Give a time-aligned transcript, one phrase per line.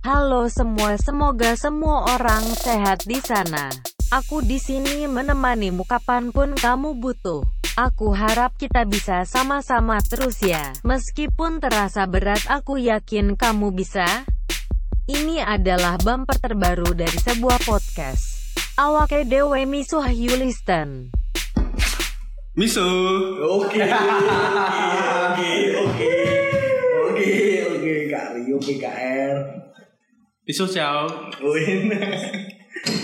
[0.00, 3.68] Halo semua, semoga semua orang sehat di sana.
[4.08, 7.44] Aku di sini menemanimu kapan pun kamu butuh.
[7.76, 10.72] Aku harap kita bisa sama-sama terus ya.
[10.88, 14.08] Meskipun terasa berat, aku yakin kamu bisa.
[15.04, 18.56] Ini adalah bumper terbaru dari sebuah podcast.
[18.80, 21.12] Awake dewe misuh Yulisten.
[22.56, 22.88] Miso.
[23.52, 26.12] Oke, oke, oke,
[27.04, 27.32] oke,
[27.68, 29.59] oke, Kak Rio PKR.
[30.48, 31.04] Miso ciao.
[31.44, 31.92] Oh ini,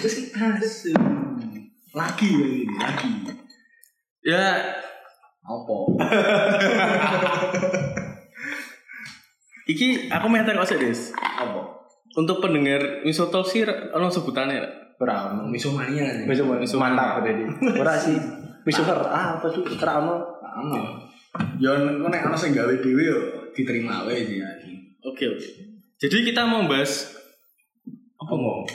[0.00, 0.92] terus asu,
[1.92, 3.10] lagi ya ini, lagi.
[4.26, 4.74] Ya,
[5.46, 5.76] Apa?
[9.70, 11.14] iki aku mau tanya sih, Des.
[11.14, 11.86] Apa?
[12.16, 14.66] Untuk pendengar Miso Talk sih ono sebutannya ya?
[14.96, 16.24] Ora, ono misomania nih.
[16.24, 17.44] Miso Miso mantap berarti.
[17.76, 18.16] Ora sih.
[18.64, 20.16] Miso ker ah apa tuh ono.
[20.40, 20.80] Ono.
[21.60, 23.18] Ya nek ono sing gawe dhewe yo
[23.52, 24.40] diterima wae sih.
[25.04, 25.48] Oke, oke.
[25.96, 27.15] Jadi kita mau bahas
[28.26, 28.66] Apa mau?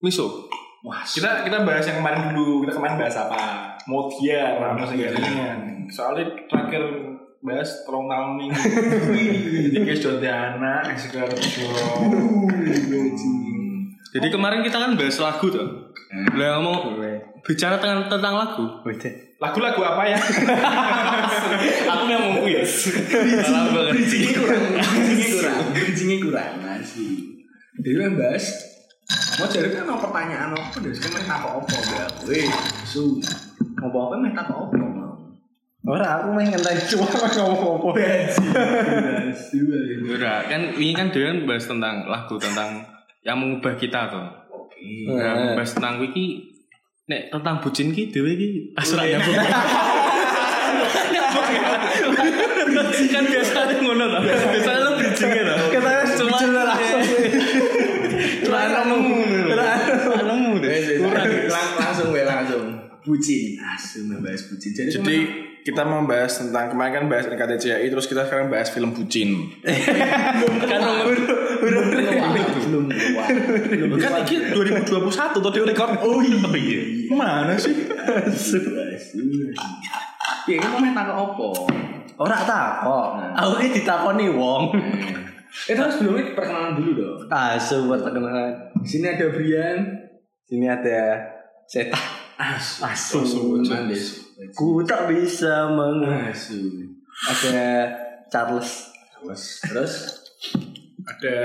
[0.00, 0.48] Miso.
[0.80, 5.58] Wah, kita kita bahas yang kemarin dulu kita kemarin bahas apa modiar apa segalanya
[5.90, 6.82] soalnya terakhir
[7.42, 8.62] bahas tolong tahun minggu
[9.66, 11.34] jadi guys Jodiana sekarang
[14.16, 15.92] Jadi kemarin kita kan bahas lagu tuh.
[16.38, 16.96] Lah mau
[17.44, 18.64] bicara tentang tentang lagu.
[19.36, 20.16] lagu-lagu apa ya
[21.92, 22.64] aku yang ngomong ya.
[22.64, 23.92] Salah banget.
[23.92, 24.64] bridgingnya kurang,
[24.96, 27.12] bridgingnya kurang, bridgingnya kurang masih.
[27.84, 28.44] Yang bahas,
[29.36, 32.48] mau cari kan apa pertanyaan apa deh, sekarang tak apa ya, weh,
[32.88, 33.20] su,
[33.76, 35.12] mau bawa apa, tak apa mau.
[35.86, 37.06] Ora aku main ngenteni cuma
[37.38, 38.02] ngomong apa.
[39.30, 39.62] Su,
[40.18, 42.82] Ora, kan ini kan dia kan bahas tentang lagu tentang
[43.22, 44.26] yang mengubah kita tuh.
[44.50, 44.82] Oke.
[45.14, 46.50] Nah, bahas tentang wiki
[47.06, 49.36] nek tentang bucin ki dhewe ki asra nyambung.
[53.06, 54.18] kan biasanya ngono to.
[54.26, 55.54] Biasanya lo bridging to.
[55.70, 57.94] Kita Cuma cuma langsung.
[58.46, 58.98] Cuma nemu.
[60.22, 60.74] Nemu deh.
[61.02, 62.66] Kurang, lang langsung weh langsung.
[63.06, 64.70] Bucin, asu membahas bucin.
[64.74, 65.16] Jadi, jadi
[65.62, 69.50] kita membahas tentang kemarin kan bahas NKTCI terus kita sekarang bahas film bucin
[70.70, 71.10] Kan nomor
[71.58, 72.30] belum keluar,
[72.62, 73.26] belum keluar,
[73.74, 79.18] belum kan ini 2021 tuh di record oh iya mana sih asu, asu.
[80.46, 81.48] Ya, kamu main takut apa?
[82.22, 83.08] Ora takok.
[83.34, 84.70] Aku ki ditakoni wong.
[85.64, 87.18] Eh tapi sebelumnya perkenalan dulu dong.
[87.32, 88.52] Asu perkenalan.
[88.84, 89.78] Di sini ada Brian.
[90.44, 91.00] Sini ada
[91.64, 92.04] setan.
[92.36, 92.84] Asu.
[92.84, 93.18] Asu.
[93.64, 94.36] Mandes.
[94.52, 96.04] Ku tak bisa meng.
[96.04, 96.60] Asu.
[97.32, 97.88] Ada
[98.28, 98.92] Charles.
[99.16, 99.94] Terus, terus.
[101.06, 101.36] ada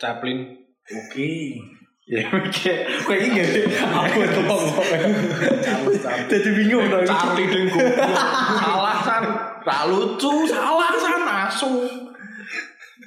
[0.00, 1.56] Chaplin Oke.
[2.04, 2.72] Ya oke.
[3.08, 3.64] Kayak ini gak sih?
[3.80, 4.84] Aku tuh ngomong.
[5.64, 6.28] Charles, Charles.
[6.28, 7.08] Jadi bingung dong.
[7.08, 8.04] Charlie goblok
[8.60, 9.24] salah san
[9.64, 12.03] gak lucu salah san asu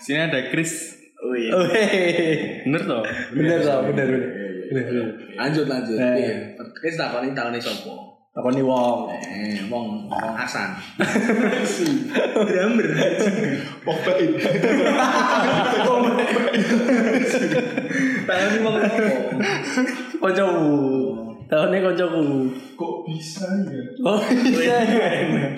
[0.01, 0.97] Sini ada Chris.
[1.17, 1.51] Oh iya.
[1.53, 2.61] Oh, hehehe.
[2.69, 3.03] Bener toh?
[3.33, 4.29] Bener lah, bener bener.
[4.67, 5.05] Iya, iya.
[5.39, 5.97] Lanjut, lanjut.
[5.97, 6.15] Eh.
[6.21, 6.35] Iya.
[6.57, 8.07] Ini tahun ini sopo.
[8.37, 9.09] Takoni wong.
[9.17, 10.77] Eh, wong, wong Hasan.
[12.45, 12.85] Drummer.
[13.89, 14.29] oh baik
[18.29, 19.09] Tahun ini wong apa?
[20.21, 20.69] Koncoku.
[21.47, 22.25] Tahunnya koncoku.
[22.77, 24.77] kok bisa ya Oh iya.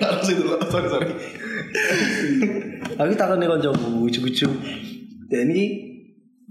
[0.00, 1.10] harus itu sorry sorry
[3.00, 4.52] Aku takon nih koncoku, ujuk-ujuk.
[5.32, 5.64] Dan ini,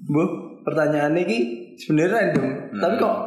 [0.01, 0.23] bu,
[0.65, 1.37] pertanyaannya ini
[1.77, 3.17] sebenarnya random, tapi kok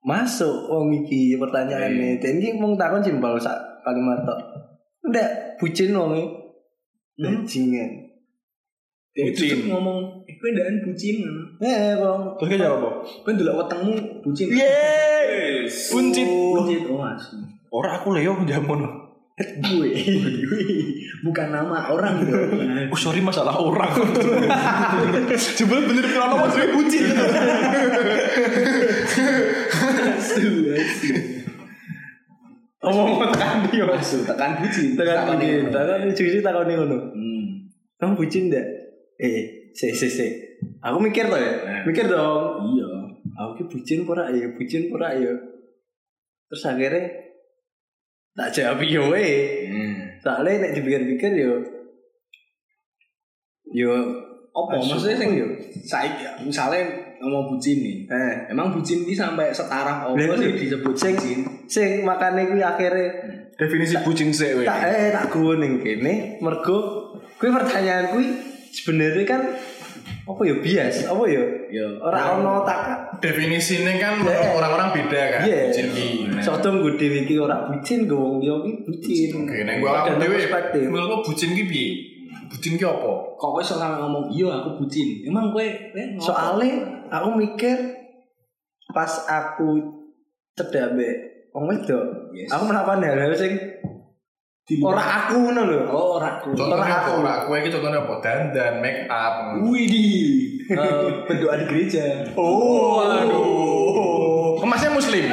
[0.00, 2.22] masuk wong iki pertanyaannya.
[2.22, 4.38] Dan ini mau takon simpel sak kalimat tok.
[5.10, 6.28] Ndak bucin wong iki.
[7.20, 7.90] Bajingan.
[9.10, 9.66] Bucin.
[9.66, 11.42] ngomong, eh, kowe ndak bucin ngono.
[11.60, 12.20] Eh, wong.
[12.38, 12.90] terus kan jawab apa
[13.26, 14.46] Kowe ndelok wetengmu bucin.
[14.54, 17.34] yes buncit Bucin oh asu.
[17.74, 19.09] orang aku Leo jamono
[19.40, 19.90] Gue.
[21.26, 22.50] Bukan nama orang dong.
[22.92, 23.92] oh sorry masalah orang
[25.60, 27.04] coba bener kenapa maksudnya buncit
[30.10, 31.10] Asu, asu.
[32.80, 33.84] Ngomong tekan dia.
[33.92, 34.96] Asu, tekan bucin.
[34.96, 35.68] Tekan bucin.
[35.68, 36.98] Takon ujuk-ujuk takon nih ngono.
[37.12, 37.68] Hmm.
[38.00, 38.64] Kamu bucin ndak?
[39.20, 40.26] Eh, se se se.
[40.80, 41.84] Aku mikir tuh ya.
[41.84, 42.64] Mikir dong.
[42.72, 42.88] Iya.
[43.40, 45.32] aku bucin pura ya bucin pura ya
[46.50, 47.29] terus akhirnya
[48.32, 49.26] tak jawab yo we
[49.66, 49.94] Hmm.
[50.18, 51.54] soalnya nek dipikir-pikir yo
[53.68, 53.92] yo
[54.50, 55.46] Apa maksudnya sing apa ya?
[55.80, 56.82] saiki misalnya
[57.16, 57.96] ngomong bucin nih.
[58.08, 60.58] eh Emang bucin ini sampai setara apa sih itu.
[60.58, 61.38] disebut Sing- bucin?
[61.66, 63.08] sing makane kuwi akhirnya
[63.54, 66.78] definisi bucin sih tak eh tak gue ning kene mergo
[67.36, 68.26] kuwi pertanyaan kuwi
[68.70, 69.40] sebenarnya kan
[70.30, 71.86] apa ya bias apa ya Ya.
[71.98, 72.80] ora ono tak
[73.18, 74.50] definisinya kan Eh.
[74.52, 75.58] orang-orang beda kan Iya.
[75.66, 76.06] bucin ki
[76.38, 79.28] Soto gue dewi ki ora bucin gue wong liya ki bucin.
[79.42, 80.86] Oke, nek gua aku perspektif.
[80.86, 81.90] menurutku bucin ki piye?
[82.46, 83.12] Bucin ki apa?
[83.32, 85.08] kok kowe iso sampe ngomong iya aku bucin.
[85.22, 86.22] Emang kowe ngopo?
[86.22, 86.70] Soalnya
[87.08, 87.76] aku mikir
[88.88, 89.78] pas aku
[90.52, 91.14] cedak mbek
[91.50, 92.46] wong wedok, Yes.
[92.48, 93.54] aku melakukan hal-hal sing
[94.78, 95.78] ora aku ngono lho.
[95.90, 96.54] oh ora aku.
[96.54, 97.10] Ora aku.
[97.18, 98.14] Ora aku iki contohnya apa?
[98.22, 99.58] Dandan, make up.
[99.66, 100.06] Wih di
[100.70, 102.30] eh, berdoa di gereja.
[102.38, 104.62] Oh, aduh.
[104.62, 105.26] Kemasnya muslim.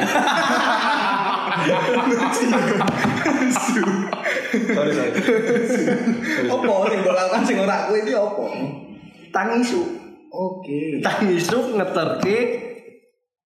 [4.74, 5.12] sorry sorry.
[6.48, 8.44] Apa sing mbok lakukan sing ora aku iki apa?
[9.30, 9.82] Tangisu.
[10.34, 10.98] Oke.
[10.98, 12.67] Tangisu ngeterke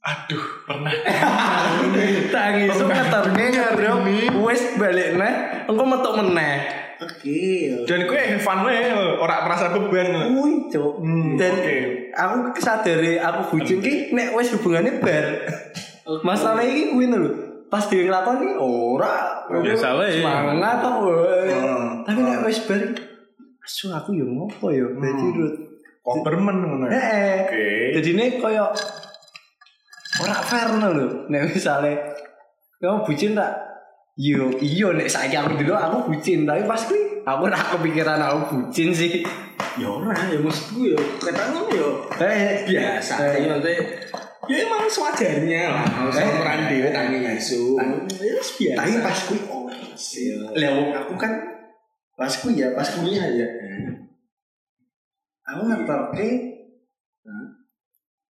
[0.03, 0.91] Aduh, pernah.
[2.29, 4.03] tangisu ngeterke ngarep
[4.43, 5.35] wis balik neh
[5.71, 6.57] engko metuk meneh.
[6.99, 7.39] Oke.
[7.87, 10.35] Dan gue have fun wae, ora merasa beban.
[10.35, 11.03] Wih, Cuk.
[11.03, 11.77] Hmm, Dan oke.
[12.15, 15.27] aku sadare aku bucin ki nek wis hubungane bar.
[16.23, 17.31] Masalah iki kuwi lho.
[17.67, 20.19] Pas dia nglakoni ora Biasa wae.
[20.19, 20.95] Semangat kok.
[20.99, 22.03] Hmm.
[22.03, 22.83] Tapi nek wis bar
[23.63, 25.55] asu aku yo ngopo yo dadi rut.
[26.03, 26.87] Kompermen ngono.
[26.91, 26.99] ya?
[27.47, 27.95] Oke.
[27.95, 28.67] Jadi ini koyo
[30.21, 31.07] ora fair ngono lho.
[31.33, 31.93] Nek misale
[32.83, 33.73] kamu bucin tak
[34.13, 38.61] Yo, iya nek saiki aku dulu aku bucin, tapi pas kuwi aku ora kepikiran aku
[38.61, 39.25] bucin sih.
[39.81, 41.89] Ya ora, ya maksudku ya ketemu ya
[42.21, 43.15] Eh, biasa.
[43.41, 43.73] Ya nanti
[44.53, 46.13] ya emang sewajarnya lah.
[46.13, 46.29] Eh.
[46.29, 47.73] peran tangi isu.
[47.81, 48.05] Tangi.
[48.21, 48.79] Ya wis biasa.
[48.85, 49.65] Tapi pas kuwi oh,
[50.13, 50.37] Ya.
[50.61, 51.33] Lah wong aku kan
[52.13, 53.49] pas kuwi ya, pas kuliah ya.
[55.57, 56.52] Aku ngeterke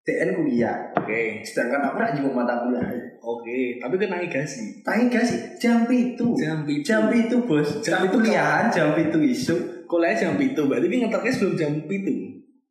[0.02, 0.90] TN kuliah.
[0.98, 1.46] Oke.
[1.46, 2.86] Sedangkan aku rak juga mata kuliah.
[3.22, 4.82] Oke, tapi kena igasi.
[4.82, 6.34] Tapi gak sih jam itu.
[6.34, 6.82] Jam pitu.
[6.82, 7.78] Jam itu bos.
[7.78, 9.86] Jam pitu kuliahan jam itu isu.
[9.86, 12.10] Kuliah jam pitu, berarti ini ngeterke sebelum jam pitu.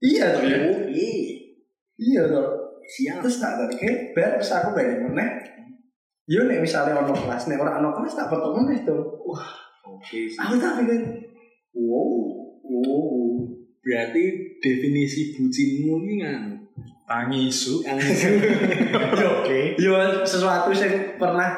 [0.04, 0.44] Iya toh.
[0.44, 1.12] Oke.
[1.96, 2.48] Iya toh.
[2.84, 3.24] Siap.
[3.24, 5.30] Terus tak terke bar terus aku balik meneh.
[6.28, 9.04] Yo nek misalnya ono kelas, nek ora ono kelas tak foto meneh tuh.
[9.24, 9.48] Wah,
[9.88, 10.28] Oke.
[10.28, 10.38] sih.
[10.40, 11.02] aku tak pikir,
[11.76, 12.08] wow,
[12.64, 13.42] wow.
[13.82, 14.24] Berarti
[14.62, 16.61] definisi bucinmu ini kan
[17.12, 17.84] Tangi isu.
[17.84, 18.00] yang
[19.44, 19.76] Oke.
[19.76, 21.52] Yo sesuatu yang pernah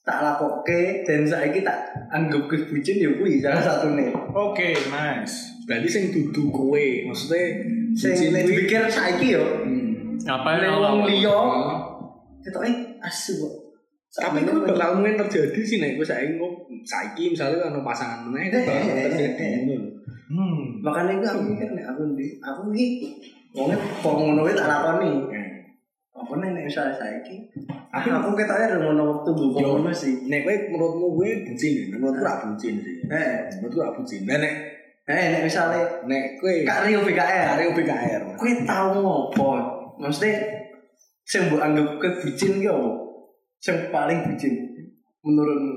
[0.00, 1.76] tak lakoke dan saiki tak
[2.08, 4.08] anggap ke bucin yo kuwi salah satu nih.
[4.32, 5.60] Oke, nice.
[5.68, 10.16] berarti sing dudu kowe, maksudnya Sing dipikir saiki yo, Hmm.
[10.24, 11.04] Nek awal?
[11.04, 12.00] wong liya Oh.
[12.40, 13.54] ketoke asu kok.
[14.10, 18.48] Tapi itu bakal mungkin terjadi sih nek kowe saiki kok saiki misalnya ono pasangan meneh
[18.48, 19.50] itu Eh, bakal eh, eh, terjadi eh.
[19.62, 19.90] ngono lho.
[20.32, 20.60] Hmm.
[20.80, 22.02] Makanya itu aku mikir nek aku
[22.40, 23.08] aku iki
[23.56, 25.10] wonge kok ngono kuwi tak lakoni.
[25.34, 25.46] Eh.
[26.10, 27.36] Apa nih nek misalnya saiki?
[27.90, 29.80] Aku aku ketoke ada ngono waktu bu Yo.
[29.80, 30.28] ngono sih.
[30.30, 31.74] Nek kowe menurutmu kowe bucin?
[31.90, 32.96] Menurutku ora bucin sih.
[33.08, 34.20] Eh, Menurutku ora bucin.
[34.28, 34.54] Lah nek
[35.10, 37.46] eh nek misalnya nek kowe Kak Rio BKR.
[37.56, 38.22] Karyo BKR.
[38.38, 39.48] Kowe tau ngopo?
[39.98, 40.34] Maksudnya
[41.26, 42.90] sing mbok anggap kebucin ki apa?
[43.60, 44.54] Sing paling bucin
[45.26, 45.74] menurutmu?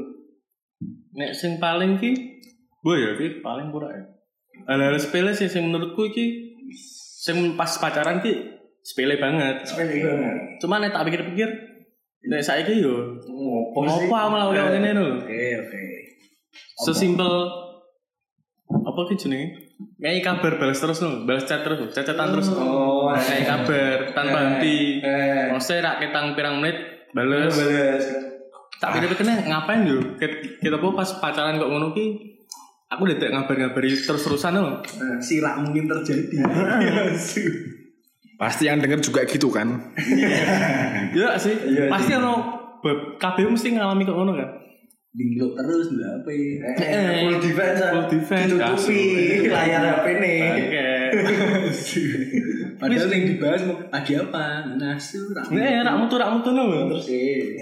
[1.13, 2.09] Nek sing paling ki,
[2.81, 4.01] gue ya ki paling pura ya.
[4.65, 6.25] Hal-hal sepele sih sing menurutku ki,
[7.23, 8.31] sing pas pacaran ki
[8.81, 9.63] sepele banget.
[9.63, 10.35] Sepele banget.
[10.59, 11.47] Cuma nek tak pikir-pikir,
[12.25, 14.03] nek saiki yo Ngopo sih?
[14.03, 15.07] ngopo aku melakukan Eh, ngene lho.
[15.17, 15.81] Oke, oke.
[16.81, 17.33] Sesimpel
[18.67, 19.47] apa ki jenenge?
[19.99, 22.47] Ngai kabar balas terus lho, balas chat terus, chat-chatan terus.
[22.51, 24.99] Oh, Ngai kabar tanpa henti.
[24.99, 27.51] Eh, Maksudnya rak ketang pirang menit bales.
[27.51, 28.03] bales.
[28.77, 29.99] Tak pikir-pikir nih, ngapain yo?
[30.59, 32.32] Kita pas pacaran kok ngono ki
[32.93, 34.79] aku udah ngabar-ngabari terus-terusan loh.
[35.19, 36.33] Sira mungkin terjadi.
[38.41, 39.93] Pasti yang denger juga gitu kan?
[41.13, 41.53] Iya sih.
[41.53, 42.33] Iya, Pasti ono
[42.81, 44.49] bab- kabeh mesti ngalami kok ngono kan.
[45.13, 46.73] Dinglok terus lho apa ya?
[46.73, 47.77] Eh, full defense.
[47.85, 49.01] Full defense, Ditutupi
[49.45, 50.41] layar HP nih.
[52.81, 54.73] Padahal yang dibahas mau lagi apa?
[54.73, 55.53] Nasu, rak.
[55.53, 56.49] Nih, rak mutu rak mutu.
[56.49, 57.61] Terus sih.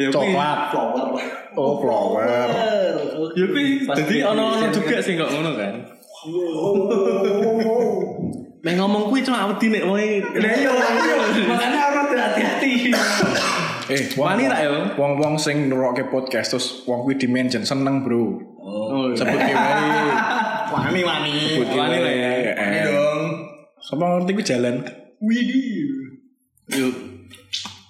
[0.00, 0.02] Eh.
[0.02, 0.58] Ya Coklat.
[0.72, 1.20] Flower.
[1.52, 2.24] Oh, flower.
[3.36, 5.74] Ya kuwi dadi dia ono ono desain juga sih kok ngono kan.
[8.60, 10.00] Nek ngomong kuwi cuma wedi nek wong
[10.36, 10.70] Nah iya,
[11.48, 12.72] makanya orang tuh hati-hati.
[13.90, 14.70] Eh, Wani rak ya?
[14.94, 18.38] Wong-wong sing ngerokke podcast terus wong kuwi dimension seneng, Bro.
[18.60, 20.12] Oh, Sebut ki wae.
[20.70, 21.32] Wani wani.
[21.64, 22.30] Wani lah ya.
[22.52, 22.84] Wani Eh.
[22.86, 23.22] dong.
[23.80, 24.74] Sapa ngerti ku jalan?
[25.18, 25.88] Widih.
[26.76, 26.94] Yuk.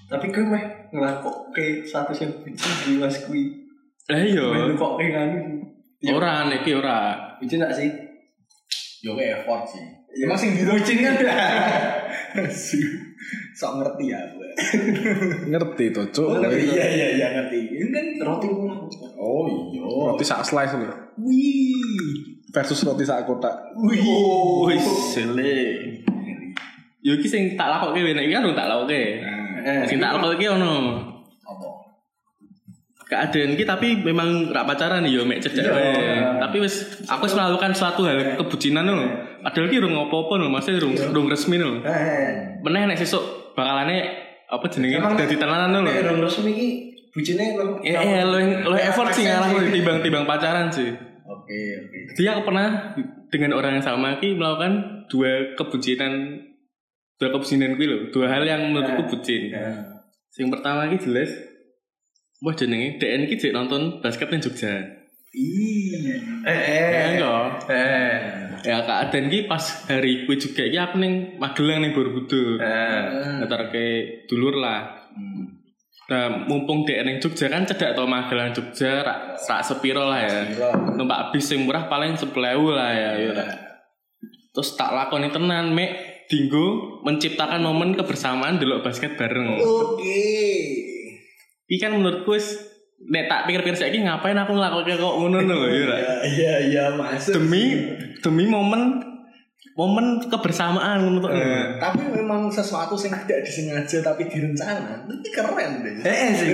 [0.07, 3.51] Tapi gue mah ngelakok ke satu yang bucin di mas kui.
[4.11, 4.51] Eh yo.
[4.51, 5.41] Main kok kayak nganu.
[6.15, 6.99] Ora nek iki ora.
[7.39, 7.91] Gak sih?
[9.01, 9.85] Yo kayak effort sih.
[10.11, 11.15] Ya, Emang sing bucin kan
[13.55, 14.51] Sok ngerti ya gue.
[15.53, 16.19] Ngerti Cuk.
[16.19, 17.59] Oh, iya iya iya ngerti.
[17.71, 18.49] Ini kan Roti.
[19.21, 19.83] Oh iya.
[19.85, 20.91] Roti sak slice lho.
[21.23, 22.43] Wih.
[22.51, 23.55] Versus roti sak kotak.
[23.79, 24.03] Wih.
[24.67, 25.61] Wis sele.
[27.01, 29.03] Yo iki sing tak lakoke nek iki kan tak lakoke.
[29.23, 30.73] Nah, Eh, Sing tak lakoke ono
[31.43, 31.69] apa?
[33.11, 36.39] keadaan ki tapi memang rak pacaran yo mek cedek Iya.
[36.39, 39.03] Tapi wis aku wis melakukan suatu hal kebucinan lho.
[39.43, 41.83] Padahal ki urung apa-apa lho, maksudnya urung urung resmi lho.
[41.83, 44.07] Eh, Meneh nek sesuk bakalane
[44.47, 45.81] apa jenenge dadi tenanan lho.
[45.91, 46.69] nek urung resmi iki
[47.11, 47.83] bujine lo.
[47.83, 48.23] Eh, eh,
[48.63, 50.95] lo effort sih ngarah lo timbang timbang pacaran sih.
[51.27, 51.99] Oke, oke.
[52.15, 52.95] Jadi aku pernah
[53.27, 56.47] dengan orang yang sama ki melakukan dua kebucinan
[57.21, 59.53] dua kebucinan kuwi lho, dua hal yang menurutku bucin.
[60.33, 61.31] Yang pertama ki jelas
[62.41, 64.73] Wah jenenge DN ki jek nonton basket ning Jogja.
[64.73, 65.93] Eh,
[66.41, 67.09] Ya eh.
[67.13, 67.49] enggak.
[67.69, 68.17] Eh.
[68.65, 69.61] Ya keadaan ki pas
[69.93, 72.57] hari kuwi juga ki aku ning Magelang ning Borobudur.
[72.57, 73.45] Eh.
[73.45, 73.85] Ntar ke
[74.25, 75.05] dulur lah.
[76.09, 80.37] Nah, mumpung DN ning Jogja kan cedak to Magelang Jogja rak rak sepiro lah ya.
[80.97, 82.33] Numpak bis sing murah paling 10.000
[82.73, 83.11] lah ya.
[83.21, 83.45] ya.
[84.57, 89.59] Terus tak lakoni tenan mek dinggo menciptakan momen kebersamaan delok basket bareng.
[89.59, 90.31] Oke.
[91.67, 92.55] Iki kan menurutku wis
[93.11, 95.85] nek tak pikir-pikir saiki ngapain aku ngelakuin kok ngono lho ya.
[95.91, 96.01] Rak.
[96.31, 97.35] Iya, iya, masuk.
[97.35, 97.83] Demi
[98.23, 99.03] demi momen
[99.75, 101.31] momen kebersamaan ngono tuh.
[101.83, 105.03] Tapi memang sesuatu yang tidak disengaja tapi direncana.
[105.11, 105.95] Itu keren deh.
[106.07, 106.51] Eh, eh sih.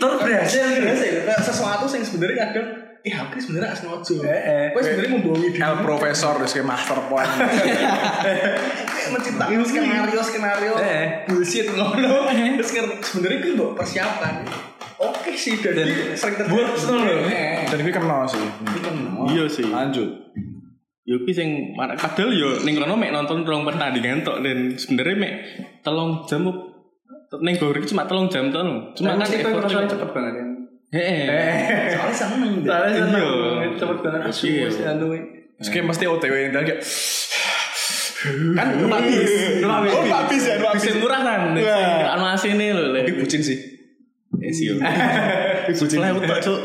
[0.00, 0.64] Terus berhasil.
[0.64, 2.68] Biasa ya, kayak sesuatu yang sebenarnya kadang
[3.00, 4.14] eh aku sebenarnya asli ngojo.
[4.20, 4.66] Eh, eh.
[4.70, 5.60] Kowe sebenarnya membohongi diri.
[5.60, 7.28] El profesor terus kayak master plan.
[9.10, 11.04] menciptakan skenario skenario Eh.
[11.26, 12.28] bullshit ngono.
[12.30, 14.34] Terus kan sebenarnya itu mbok persiapan.
[15.00, 16.52] Oke sih jadi sering terjadi.
[16.52, 17.24] Lho.
[17.26, 18.44] Eh, Dan gue kenal sih.
[19.32, 19.64] Iya sih.
[19.64, 20.10] Lanjut.
[21.02, 25.16] Yo ki sing mar- padahal yo ning kono mek nonton rong pertandingan tok dan sebenarnya
[25.16, 25.32] mek
[25.80, 26.44] telung jam
[27.40, 28.92] ning Gor iki cuma telung jam lho.
[28.92, 29.40] Cuma kan itu
[29.88, 30.44] cepet banget ya.
[30.90, 31.94] Heeh.
[31.94, 32.66] Soalnya seneng deh.
[32.66, 33.22] Soalnya seneng.
[33.22, 33.66] Iya.
[33.78, 34.62] Cepet banget asu Iya.
[34.66, 35.06] wis anu.
[35.14, 36.80] Terus kayak mesti OTW yang kayak
[38.52, 39.32] Kan numpak bis.
[39.64, 39.92] Numpak bis.
[39.96, 41.40] Oh, numpak bis ya, numpak Bis murah kan.
[41.54, 41.60] Anu
[42.74, 42.84] lho.
[42.92, 43.00] Le.
[43.06, 43.58] tapi bucin sih.
[44.40, 44.66] Eh sih.
[45.80, 45.98] Bucin.
[46.00, 46.60] Lah utek cuk.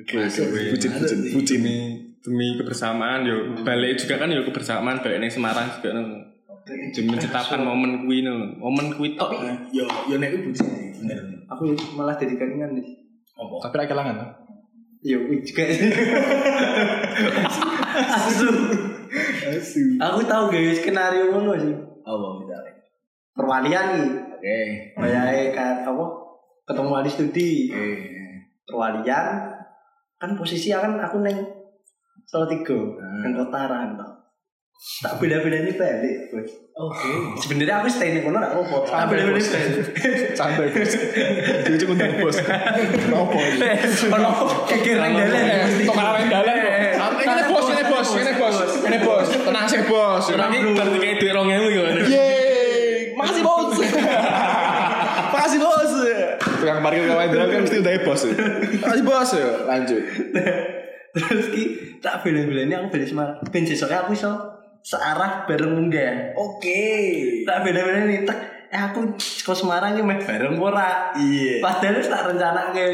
[0.00, 1.82] Oke, oke, bucin, bucin, bucin nih.
[2.20, 6.29] Demi kebersamaan yo balik juga kan yo kebersamaan balik ning Semarang juga no.
[6.70, 8.54] Demi menciptakan momen kuwi no.
[8.56, 9.34] Momen kuwi tok.
[9.74, 11.18] Yo yo nek bucin sih, bener.
[11.50, 12.86] Aku malah jadi kangen nih.
[13.34, 13.54] Apa?
[13.66, 14.16] Tapi ra kelangan.
[14.16, 14.26] no?
[15.00, 15.64] Iya, wih, juga.
[17.96, 18.48] Asu.
[19.48, 19.82] Asu.
[19.96, 21.72] Aku tahu guys skenario ngono sih.
[22.04, 22.72] Apa misalnya?
[23.32, 24.10] Perwalian nih.
[24.36, 24.60] Oke.
[24.94, 26.04] Kayak kan apa?
[26.68, 27.50] Ketemu wali studi.
[27.72, 27.88] Oke.
[28.68, 29.26] Perwalian
[30.20, 31.38] kan posisi kan aku neng
[32.30, 33.26] Solo tiga, Hmm.
[33.26, 34.19] neng kotaran toh.
[34.80, 36.56] Tak beda-beda ini balik, bos.
[36.72, 37.36] Oke.
[37.36, 38.88] Sebenarnya aku stay ning kono gak apa-apa.
[38.88, 39.48] Tak beda-beda bos.
[39.52, 39.84] balik.
[40.32, 40.92] Santai bos.
[41.84, 42.36] Cuma untuk bos.
[42.40, 43.70] Ini?
[44.08, 44.30] Ono
[44.64, 45.68] keker nang dalan.
[45.84, 46.56] Main dalan
[47.20, 49.28] Ini bos, ini bos, ini bos, ini bos.
[49.28, 50.24] Tenang sih bos.
[50.32, 51.82] Tapi berarti kayak duit 2000 yo.
[52.08, 53.76] Yeay, makasih bos.
[55.36, 55.92] makasih bos.
[56.40, 58.20] Tukang parkir kawan dalam kan mesti udah bos.
[58.80, 59.30] Makasih bos.
[59.68, 60.02] Lanjut.
[61.10, 61.64] Terus ki
[62.00, 63.36] tak beda-beda ini aku beda Semarang.
[63.52, 66.34] Ben sesuknya aku iso searah bareng munggah.
[66.36, 66.82] Oke.
[67.44, 68.38] Tak beda-beda ini tek
[68.70, 71.10] eh aku ke Semarang ki meh bareng ora.
[71.16, 71.58] Iya.
[71.58, 72.86] Padahal wis tak rencanake.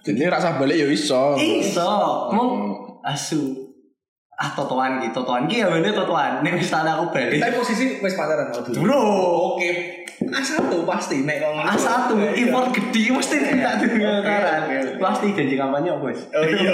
[0.00, 1.36] Jadi rasa balik ya iso.
[1.36, 2.52] Iso, mong
[3.04, 3.68] asu.
[4.40, 6.40] Ah totoan ki, totoan ki ya bener totoan.
[6.40, 7.36] Tak ada aku balik.
[7.36, 8.80] Tapi posisi wis pacaran waktu.
[8.80, 9.04] Bro,
[9.54, 9.99] Oke.
[10.20, 11.64] A1 pasti nek ngomong.
[11.64, 14.36] A satu import gede mesti tak dengar oke,
[14.68, 15.00] oke.
[15.00, 16.20] Pasti janji kampanye apa, Bos?
[16.36, 16.72] Oh iya.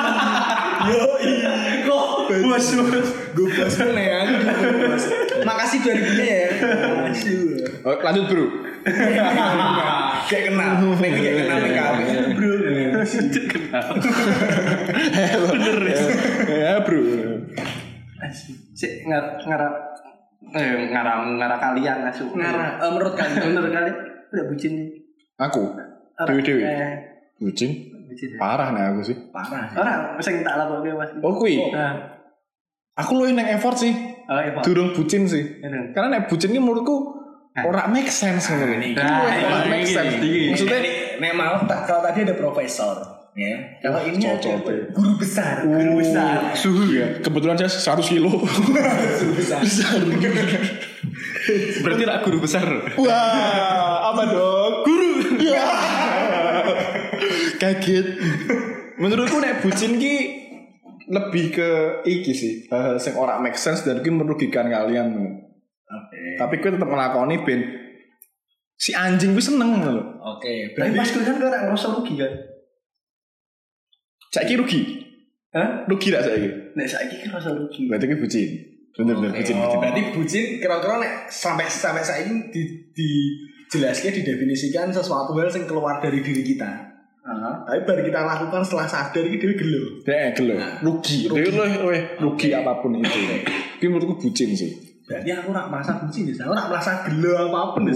[0.92, 1.52] Yo iya.
[1.88, 3.08] Kok bos bos.
[3.32, 4.08] Gue bos meneh
[4.76, 5.04] bos.
[5.40, 6.48] Makasih 2000 nya ya.
[7.00, 7.36] Makasih.
[7.80, 8.46] Oh, lanjut bro.
[10.28, 10.76] Kayak kenal.
[11.00, 12.04] Nek kayak kenal nek kami.
[12.36, 12.52] Bro.
[15.48, 15.78] Bener
[16.44, 17.00] ya bro.
[18.76, 19.89] Sik ngar ngarap
[20.50, 22.26] eh ngarang ngarang kalian asu.
[22.32, 23.90] Ngara, eh, menurut kalian Bener kali.
[24.30, 24.88] Udah bucin nih.
[25.36, 25.62] Aku.
[26.20, 26.62] Dewi-dewi.
[26.64, 26.92] Eh,
[27.40, 27.70] Bucin.
[28.08, 28.28] bucin.
[28.36, 29.16] Parah nih aku sih.
[29.30, 29.70] parah.
[29.72, 31.10] Orang sing tak lakuke Mas.
[31.20, 31.56] Oh kui.
[31.72, 32.20] Nah,
[32.98, 33.94] Aku lu yang effort sih.
[34.28, 34.62] oh Pak.
[34.66, 35.60] Durung bucin sih.
[35.94, 37.16] Karena nek bucin ini menurutku
[37.60, 38.76] ora make sense ngono.
[38.94, 40.16] Nah, Ora ini, make sense.
[40.20, 40.78] Maksudnya
[41.20, 42.96] Nek mau kalau tadi ada profesor,
[43.34, 43.54] ya.
[43.82, 44.84] Kalau ini ada cocok, ya.
[44.94, 46.54] guru besar, guru besar.
[46.54, 47.18] suhu ya.
[47.22, 48.30] Kebetulan saya 100 kilo.
[49.66, 49.98] besar.
[51.82, 52.66] Berarti rak guru besar.
[52.98, 54.72] Wah, apa dong?
[54.86, 55.12] Guru.
[55.40, 55.66] Ya.
[57.60, 58.06] Kaget.
[59.00, 60.14] Menurutku nek bucin ki
[61.10, 61.70] lebih ke
[62.06, 65.10] iki sih, hal sing ora make sense dan ki merugikan kalian.
[65.90, 66.20] Oke.
[66.38, 67.60] Tapi gue tetap ngelakoni ben
[68.80, 70.00] si anjing gue seneng lho.
[70.36, 72.32] Oke, Tapi pas berarti kuwi kan kau ora ngerasa rugi kan?
[74.30, 74.80] Saiki rugi.
[75.50, 75.90] Hah?
[75.90, 76.48] Rugi gak saiki?
[76.78, 77.90] Nek saiki kan rasa rugi.
[77.90, 78.50] Berarti gue bucin.
[78.94, 79.78] Bener bener bucin bucin.
[79.82, 82.62] Berarti bucin kira-kira nek sampai sampai saya ini di
[82.94, 83.08] di
[83.66, 86.90] jelasnya didefinisikan sesuatu hal yang keluar dari diri kita.
[87.66, 89.82] Tapi baru kita lakukan setelah sadar itu dia gelo.
[90.02, 91.30] Dek gelo, rugi.
[91.30, 91.50] Rugi.
[91.50, 91.98] Rugi.
[92.18, 93.20] rugi apa pun itu.
[93.82, 94.70] Ini menurutku bucin sih.
[95.06, 96.34] Berarti aku nak merasa bucin deh.
[96.38, 97.94] Aku nak merasa gelo apa pun deh.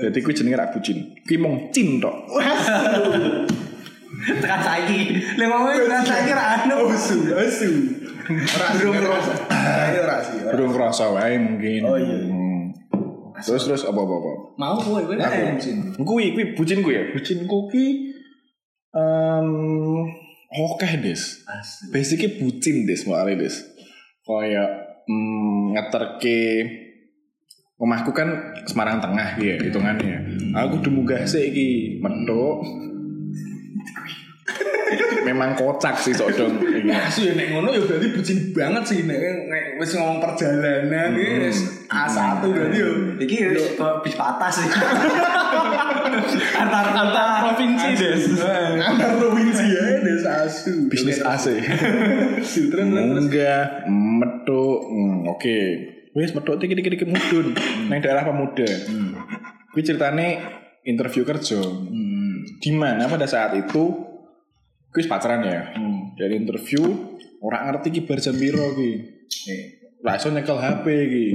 [0.00, 0.98] Jadi kuwi jenenge rak bucin.
[1.26, 2.14] Kuwi mung cin tok.
[4.20, 5.00] Tekan saiki.
[5.38, 6.92] Lek ngomong tekan saiki ra anu.
[6.92, 7.70] Osu, osu.
[8.30, 8.92] Ora belum.
[8.94, 10.38] Ini ora sih.
[10.44, 10.52] ora.
[10.54, 11.80] Belum kerasa wae mungkin.
[11.82, 12.18] Oh, iya.
[12.20, 12.60] Hmm.
[13.40, 14.32] Terus terus apa apa apa.
[14.60, 15.76] Mau kowe kowe nak bucin.
[15.96, 17.02] Kuwi kuwi bucin ku ya.
[17.10, 17.86] Bucin ku ki
[18.92, 19.48] em
[20.52, 21.22] oke des.
[21.88, 23.56] Basicnya bucin des soalnya des.
[24.28, 24.70] Kayak
[25.08, 26.40] mm, ngeterke
[27.80, 28.28] omahku kan
[28.68, 30.52] Semarang Tengah ya hitungannya.
[30.52, 31.68] Aku udah munggah sih iki
[32.04, 32.60] mentok.
[35.24, 36.58] Memang kocak sih sok dong.
[36.58, 36.90] Iki.
[36.90, 41.34] Asu ya nek ngono ya berarti bucin banget sih nek nek wis ngomong perjalanan iki
[41.46, 42.90] wis A1 berarti yo.
[43.20, 43.36] Iki
[43.76, 44.66] kok bis patah sih.
[46.60, 48.22] Antar Antar provinsi des.
[48.80, 50.72] Antar provinsi ya des asu.
[50.90, 51.46] Bisnis AC.
[52.42, 52.86] Terus.
[52.86, 54.64] Munggah, metu.
[54.88, 55.58] Hmm, Oke.
[56.10, 57.54] Wis metu dikit-dikit mudun
[57.86, 58.66] nang daerah pemuda.
[59.70, 60.42] Kuwi ceritane
[60.82, 61.62] interview kerja.
[62.60, 64.09] Di mana pada saat itu
[64.90, 65.74] kuis pacaran ya.
[66.18, 66.82] Dari interview
[67.40, 68.92] orang ngerti ki bar jam piro ki.
[70.04, 71.26] Iso nyekel HP ki.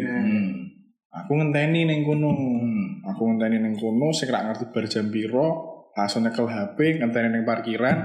[1.15, 2.31] Aku ngenteni ning kono.
[3.07, 5.47] Aku ngenteni ning kono sing ra ngerti bar jam piro,
[5.95, 7.97] langsung nyekel HP ngenteni ning parkiran,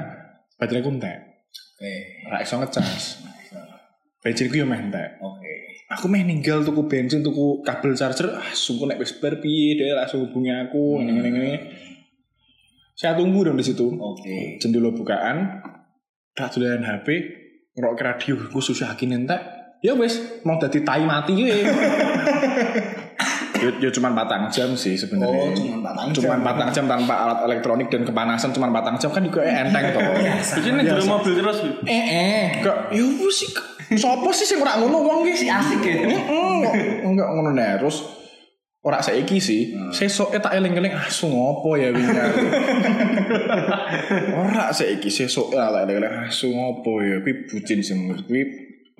[0.57, 1.19] baterai ku entek.
[1.51, 1.95] Oke.
[2.31, 3.05] Ra iso ngecas.
[4.23, 5.19] Bensin ku yo meh entek.
[5.19, 5.55] Oke.
[5.91, 8.31] Aku meh ninggal tuku bensin, tuku kabel charger.
[8.31, 11.55] Ah, sungguh nek wis bar piye dia langsung hubungi aku ngene ngene ngene.
[13.01, 13.97] Saya tunggu dong di situ.
[13.97, 14.61] Oke.
[14.61, 15.65] Jendela bukaan.
[16.37, 17.09] Tak dolan HP,
[17.73, 19.41] ngerok ke radio, gue susah yakin entek.
[19.81, 21.57] Ya wis, mau dadi tai mati ya.
[23.65, 25.49] ya, ya cuma batang jam sih sebenarnya.
[25.49, 26.21] Oh, cuman batang jam.
[26.21, 30.05] Cuman batang jam tanpa alat elektronik dan kepanasan cuma batang jam kan juga enteng toh.
[30.61, 31.59] Bikin nih jero mobil terus.
[31.89, 33.51] Eh eh, kok ya wis sih.
[33.97, 35.33] Sopo sih sing ora ngono wong ki?
[35.41, 36.05] Si asik ya.
[36.05, 38.20] Heeh, enggak ngono terus
[38.81, 39.77] ora saiki sih.
[39.93, 42.17] Sesoke tak eling-eling asu ngopo ya wingi.
[44.41, 48.43] ora saiki sesoke tak eling-eling asu ngopo ya kuwi bucin sih menurut kuwi.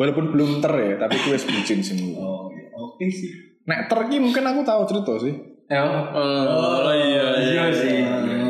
[0.01, 2.25] Walaupun belum ter ya, tapi kuwi wis bucin sih menurut.
[2.25, 2.73] Oh, iya.
[2.73, 3.31] oke sih.
[3.69, 5.35] Nek ter ki mungkin aku tahu cerita sih.
[5.71, 5.87] Ya.
[5.87, 8.01] Oh, iya Iya sih.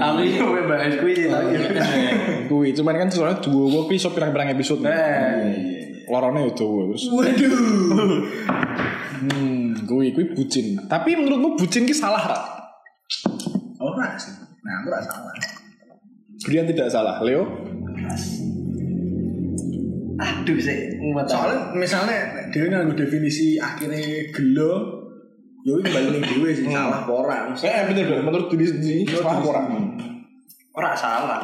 [0.01, 1.55] Aku ini mau bahas kuwi sih tapi.
[2.47, 4.83] Kuwi cuman kan soalnya dua kuwi iso pirang-pirang episode.
[4.87, 5.80] Eh.
[6.11, 7.03] Lorone itu terus.
[7.15, 7.55] Waduh.
[9.21, 10.75] Hmm, kuwi kuwi bucin.
[10.91, 12.41] Tapi menurutmu bucin ki salah ra?
[13.79, 14.35] Ora sih.
[14.35, 15.33] Nah, aku ora salah.
[16.41, 17.47] Brian tidak salah, Leo.
[20.21, 21.01] Aduh sih.
[21.01, 22.19] Soalnya misalnya
[22.53, 25.01] dia nganggo definisi akhirnya gelo,
[25.65, 27.37] yo balik ning dhewe sih salah apa ora.
[27.57, 28.25] Eh, bener bener.
[28.25, 29.97] Menurut diri sendiri salah orang?
[30.77, 31.43] ora salah.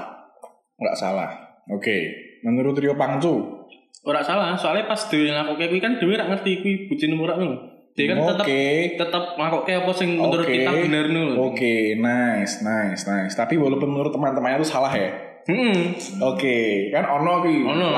[0.76, 1.31] Enggak salah.
[1.72, 1.96] Oke.
[2.44, 3.56] Menurut Rio Pangcu.
[4.04, 7.56] Ora salah, soalnya pas dhewe nglakoke kuwi kan dhewe ra ngerti kuwi bucin ora ngono.
[7.96, 8.64] Dia kan tetap Oke.
[9.00, 10.52] tetap nglakoke apa sing menurut Oke.
[10.52, 11.32] kita bener ngono.
[11.48, 13.32] Oke, nice, nice, nice.
[13.32, 15.09] Tapi walaupun menurut teman-temannya itu salah ya.
[15.46, 15.94] Heeh.
[16.20, 17.64] Oke, kan ono ki.
[17.64, 17.94] Ono.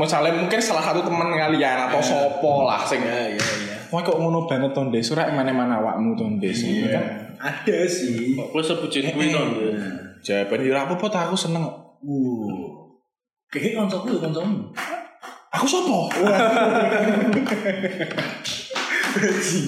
[0.00, 3.04] Misalnya mungkin salah satu teman kalian atau sopo lah sing.
[3.04, 3.76] Ya, iya, iya.
[3.92, 6.56] Wah kok ngono banget ton Des, ora mana-mana awakmu ton Des.
[6.64, 6.88] Iya.
[6.88, 7.04] Kan
[7.38, 8.32] Ada sih.
[8.38, 9.42] Kok sebutin kuwi to.
[10.24, 11.68] jawaban ora apa-apa aku seneng.
[12.00, 12.48] Uh.
[13.52, 14.72] Kayaknya koncoku ya koncomu.
[15.54, 16.10] Aku sopo?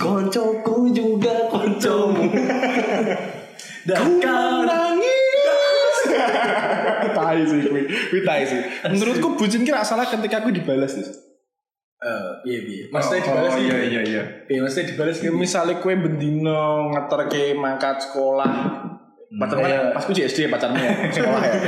[0.02, 2.26] Koncoku juga koncomu.
[3.86, 5.38] Dan kau nangis.
[7.16, 7.86] tai sih kuwi.
[7.86, 8.58] Kuwi tai sih.
[8.90, 11.06] Menurutku bucin kira salah ketika aku dibalas Des.
[12.02, 12.84] Eh, iya, iya.
[12.90, 13.70] Maksudnya dibalas sih.
[13.70, 14.22] iya iya iya.
[14.50, 18.82] Iya, maksudnya dibalas misalnya kue bendino ngeterke mangkat sekolah
[19.26, 19.90] pacar mana?
[19.90, 21.58] Pas ku di SD pacarnya ya, sekolah ya.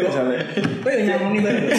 [0.00, 0.38] misalnya
[0.80, 1.76] Kok yang nyamuni banget.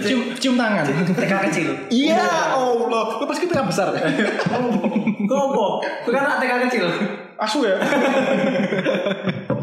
[0.00, 0.84] cium cium tangan.
[0.88, 1.68] TK kecil.
[1.92, 2.24] Iya,
[2.56, 3.04] Allah.
[3.20, 3.92] Lu pas kita besar.
[3.92, 5.66] Kok apa?
[6.06, 6.84] Kau kan TK kecil.
[7.36, 7.76] Asu ya.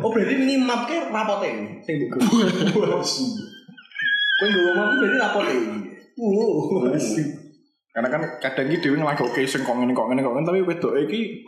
[0.06, 1.82] Oh, berarti ini mapnya rapote ini.
[1.82, 2.18] Sing buku.
[4.38, 5.78] Kau yang map berarti rapote ini.
[6.18, 6.86] Wow.
[7.94, 11.02] Karena kan kadang iki dhewe ngelagokke sing kok ngene kok ngene kok ngene tapi wedoke
[11.10, 11.42] iki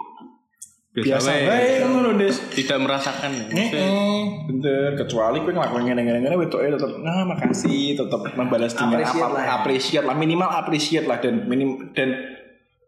[0.89, 1.85] biasa wae.
[1.85, 2.35] ngono Des.
[2.49, 3.45] Tidak merasakan ya.
[3.53, 4.97] Heeh, bener.
[4.97, 10.17] Kecuali kowe ngelakuin ngene-ngene wedoke tetep nah makasih, tetep membalas dengan apa lah appreciate lah
[10.17, 12.17] minimal appreciate lah dan minim dan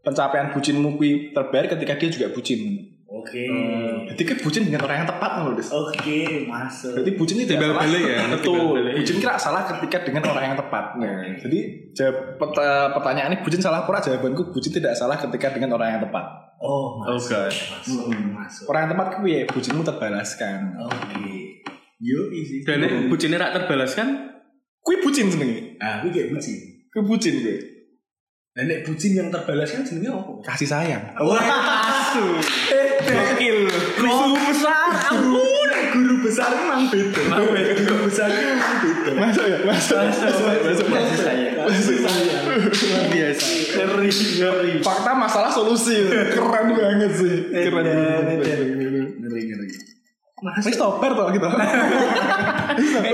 [0.01, 2.89] pencapaian bucinmu kuwi terbayar ketika dia juga bucin.
[3.11, 3.43] Oke.
[4.07, 5.69] Jadi kan bucin dengan orang yang tepat loh, Des.
[5.69, 6.95] Oke, masuk.
[6.95, 8.01] Berarti bucin itu tidak salah.
[8.01, 8.81] Ya, Betul.
[8.97, 10.85] Bucin kira salah ketika dengan orang yang tepat.
[10.95, 11.59] Nah, jadi
[11.91, 16.50] jawab ini bucin salah pura jawabanku bucin tidak salah ketika dengan orang yang tepat.
[16.61, 17.33] Oh, Oh, masuk.
[17.33, 17.49] God.
[17.49, 18.05] Masuk.
[18.37, 18.65] Masuk.
[18.69, 20.77] Orang kuwi ya bucinmu terbalaskan.
[20.77, 21.65] Oke.
[21.97, 22.61] Yo isi.
[22.61, 24.37] Dan bucinnya rak terbalas kan?
[24.81, 25.77] Kuwi bucin senenge.
[25.81, 26.57] Ah, kuwi kayak bucin.
[26.93, 27.57] Kuwi bucin kuwi.
[28.51, 30.31] Nah, nek bucin yang terbalas kan jenenge apa?
[30.53, 31.03] Kasih sayang.
[31.17, 31.39] Wah,
[32.09, 32.25] asu.
[33.01, 33.57] Gokil.
[33.95, 35.69] Guru besar, ampun.
[35.91, 37.21] Guru besar memang beda.
[37.79, 38.29] Guru besar.
[39.21, 39.97] Masuk ya, masuk.
[40.01, 40.85] Masuk, masuk.
[41.21, 41.53] Sayang.
[41.69, 42.41] Kasih sayang.
[42.49, 43.45] Luar biasa.
[43.77, 44.71] Ngeri, ngeri.
[44.81, 46.09] Fakta masalah solusi.
[46.09, 47.35] Keren banget sih.
[47.53, 47.85] Keren.
[49.21, 49.67] Ngeri, ngeri.
[50.65, 51.45] Wis tobar toh gitu.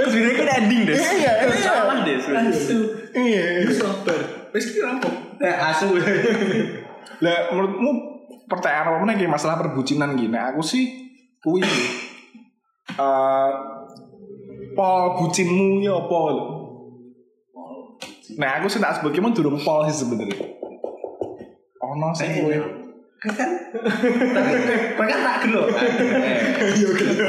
[0.08, 0.96] Ini kan ending deh.
[0.96, 1.52] Iya, iya.
[1.60, 2.15] Salah deh.
[2.24, 2.80] Asu.
[3.12, 3.67] Iya.
[3.67, 4.20] Wis sabar.
[4.56, 5.15] Wis ki rampung.
[5.43, 5.91] Eh, asu.
[7.24, 7.91] Lah menurutmu
[8.48, 10.32] pertanyaan apa meneh masalah perbucinan gini?
[10.32, 11.12] Nah, aku sih
[11.43, 11.67] kuwi
[12.96, 13.52] eh
[14.78, 16.22] pol bucinmu ya apa?
[18.38, 20.38] Nah, aku sih tak sebut ki durung pol sih sebenarnya.
[21.82, 22.54] Ono sing kowe
[23.18, 23.50] Kan kan.
[24.94, 25.66] Kowe kan tak gelo.
[26.78, 27.26] Yo gelo.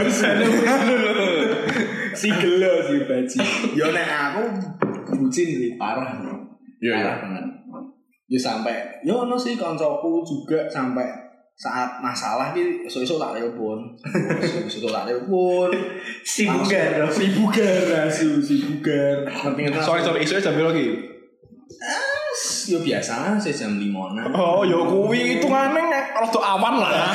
[2.13, 3.39] Si gelo si baji.
[3.73, 4.43] Yo nek aku
[5.17, 6.35] bucin sih parah, Bro.
[6.85, 7.01] Iya, iya.
[7.01, 7.47] Parah banget.
[8.29, 11.28] Yo sampai yo ono sih koncoku juga sampai
[11.59, 13.83] saat masalah ki esuk-esuk tak telepon.
[14.47, 15.69] Esuk-esuk tak telepon.
[16.23, 17.11] Si bugar.
[17.11, 19.27] Si bugar, asu, si bugar.
[19.83, 21.19] Sorry sorry isu jam piro ki?
[22.71, 25.83] Yo biasa lah, saya jam lima Oh, ya kuwi hitungane
[26.15, 27.11] rada awan lah.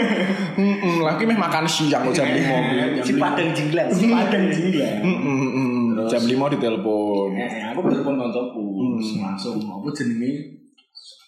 [0.56, 3.04] Heeh, lagi meh makan siang jam 5 kuwi.
[3.04, 3.88] Si padang jinglan.
[3.92, 4.40] Si padang.
[4.48, 6.08] Heeh, heeh.
[6.08, 7.28] Jam 5 ditelepon.
[7.36, 8.64] Eh, aku telepon koncoku
[9.20, 10.62] langsung apa jenenge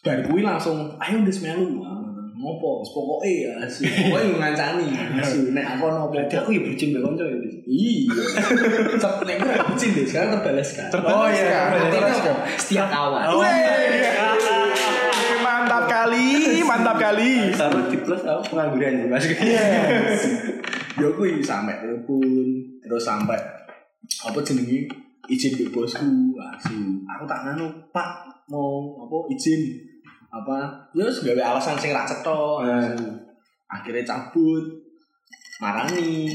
[0.04, 1.80] bar kuwi langsung ayo wis melu
[2.44, 2.84] ngopo?
[2.84, 7.00] Wis pokoke ya asu pokoke ngancani asu nek aku ono Berarti aku ya bucin mbek
[7.02, 7.36] kanca ya.
[7.40, 7.54] Dis.
[7.64, 8.12] iya.
[9.00, 11.90] Sep- nek gue bucin deh sekarang terbalaskan oh iya Terbalaskan.
[11.90, 13.24] terbalaskan setiap kawan.
[13.34, 14.04] Wih,
[15.40, 16.28] mantap kali,
[16.60, 17.30] mantap kali.
[17.52, 19.24] Taruh di plus aku pengangguran sih Mas.
[20.94, 22.22] ya kuwi sampai telepon
[22.78, 23.34] terus sampai
[24.22, 24.86] apa jenenge
[25.26, 26.06] izin ke bosku.
[26.38, 28.08] Asu aku tak nanu pak
[28.46, 29.16] mau apa?
[29.32, 29.60] Izin
[30.34, 30.56] apa
[30.90, 33.06] ya wis gawe alasan sing ra cetha asu.
[33.66, 34.66] akhirnya cabut
[35.56, 36.26] marani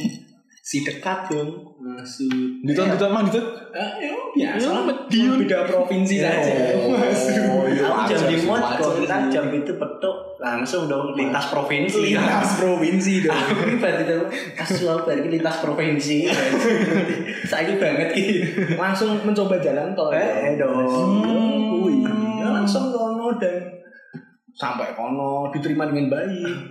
[0.62, 1.49] si dekat dong
[1.93, 2.29] asu
[2.62, 3.43] Ditut ditut mang ditut.
[3.71, 4.69] eh, ya biasa
[5.09, 7.81] Ya, beda provinsi saja Oh, iya.
[7.81, 12.13] Aku jam wajar kok kita jam itu petuk langsung dong lintas provinsi.
[12.13, 16.17] lintas provinsi dong Aku ini berarti tuh kasus aku berarti lintas provinsi.
[17.43, 18.25] Saya banget ki.
[18.75, 20.85] langsung mencoba jalan tol Eh, dong.
[20.85, 22.38] Hmm.
[22.38, 23.78] Ya langsung kono dan
[24.60, 26.67] sampai kono diterima dengan baik.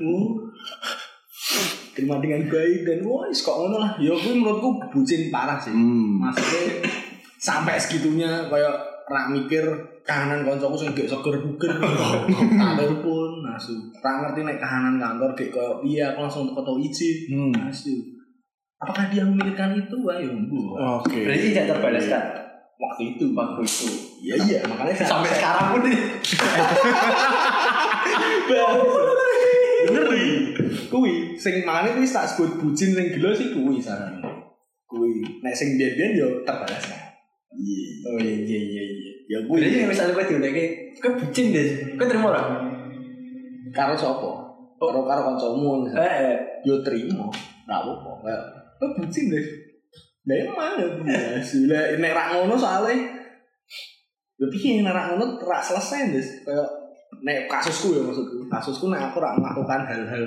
[1.97, 3.97] Terima dengan baik dan wah kok ngono lah.
[3.97, 5.73] Ya gue menurutku bucin parah sih.
[5.73, 6.21] Hmm.
[6.21, 6.85] Maksudnya
[7.41, 8.77] sampai segitunya kayak
[9.09, 9.65] rak mikir
[10.05, 11.73] kahanan koncoku sing gak seger buger.
[12.61, 13.75] Tak telepon nasu.
[14.05, 17.17] Tak ngerti nek kahanan kantor gak kayak piye aku langsung teko izin.
[17.33, 17.53] Hmm.
[17.57, 17.97] Nasu.
[18.79, 19.99] Apakah dia memikirkan itu?
[20.07, 20.79] Ayo, Bu.
[20.79, 21.27] Oke.
[21.27, 22.48] Berarti tidak terbalaskan.
[22.79, 23.89] Waktu itu, Waktu itu.
[24.21, 25.99] Iya iya, makanya saya- Sampai sekarang pun nih.
[29.89, 30.27] ngeri.
[30.89, 34.19] Kuwi sing makane kuwi tak sebut bucin sing gelo sih kuwi saran.
[34.85, 35.23] Kuwi.
[35.43, 37.01] Nek sing biyen-biyen yo terbalas kan
[37.51, 37.89] iya.
[38.07, 39.13] Oh iya iya iya iya.
[39.27, 39.59] ya kuwi.
[39.61, 40.65] Berarti misalnya gue diundangke,
[40.95, 41.67] gue bucin deh.
[41.95, 42.47] Gue terima orang.
[43.69, 44.31] karo sapa?
[44.79, 46.37] Karo karo kancamu Eh, eh.
[46.63, 47.29] yo terima.
[47.65, 48.43] Ra apa-apa kayak
[48.79, 49.45] oh bucin deh
[50.29, 50.73] lah emang
[51.09, 52.95] ya lah nek ra ngono soalnya
[54.37, 56.69] yo piye nek ra ngono ra selesai deh kayak
[57.25, 60.25] nek kasusku ya maksudku kasusku nek aku ra melakukan hal-hal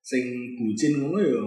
[0.00, 1.40] sing bucin ngono ya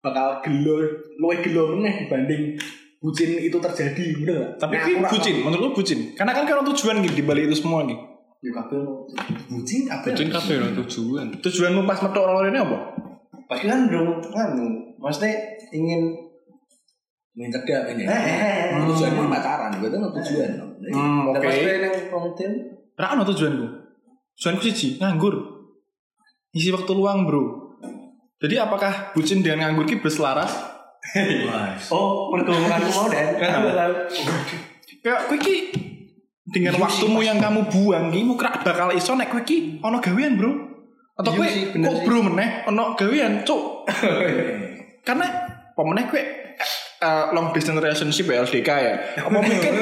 [0.00, 0.80] bakal gelo
[1.20, 2.56] luwih gelo meneh dibanding
[2.98, 4.50] bucin itu terjadi bener gak?
[4.58, 5.98] Tapi aku ra- bucin, menurut lu bucin.
[6.18, 7.94] Karena kan kan tujuan gitu di balik itu semua nih.
[8.42, 8.78] Ya kabeh
[9.50, 10.10] bucin kabeh.
[10.14, 11.26] Bucin kabeh tujuan.
[11.38, 12.78] Tujuanmu pas metok orang ini apa?
[13.46, 14.50] Pasti kan dong, kan
[15.00, 15.32] maksudnya
[15.70, 16.27] ingin
[17.38, 18.02] Ingin cedak ini.
[18.02, 18.38] Eh, eh,
[18.74, 18.82] eh.
[18.82, 20.50] Tujuan mau pacaran, berarti ono tujuan.
[20.90, 21.38] Hmm, oke.
[21.38, 22.50] Lepas itu yang konten,
[22.98, 23.66] Ra ono tujuanku.
[24.34, 25.38] Tujuanku siji, nganggur.
[26.50, 27.42] Isi waktu luang, Bro.
[28.42, 30.50] Jadi apakah bucin dengan nganggur ki berselaras?
[31.94, 33.38] oh pergumulanku mau dan.
[34.98, 35.56] Kayak kowe ki
[36.42, 40.50] dengan waktumu yang kamu buang ki mukra bakal iso nek kowe ki ono gawean, Bro.
[41.14, 42.04] Atau Iya kowe sih, bener kok sih.
[42.06, 43.62] bro meneh ono gawean, cuk.
[45.06, 45.26] Karena
[45.78, 46.22] pemeneh kowe
[46.98, 48.94] eh, long distance relationship ya LDK ya.
[49.22, 49.72] Apa mungkin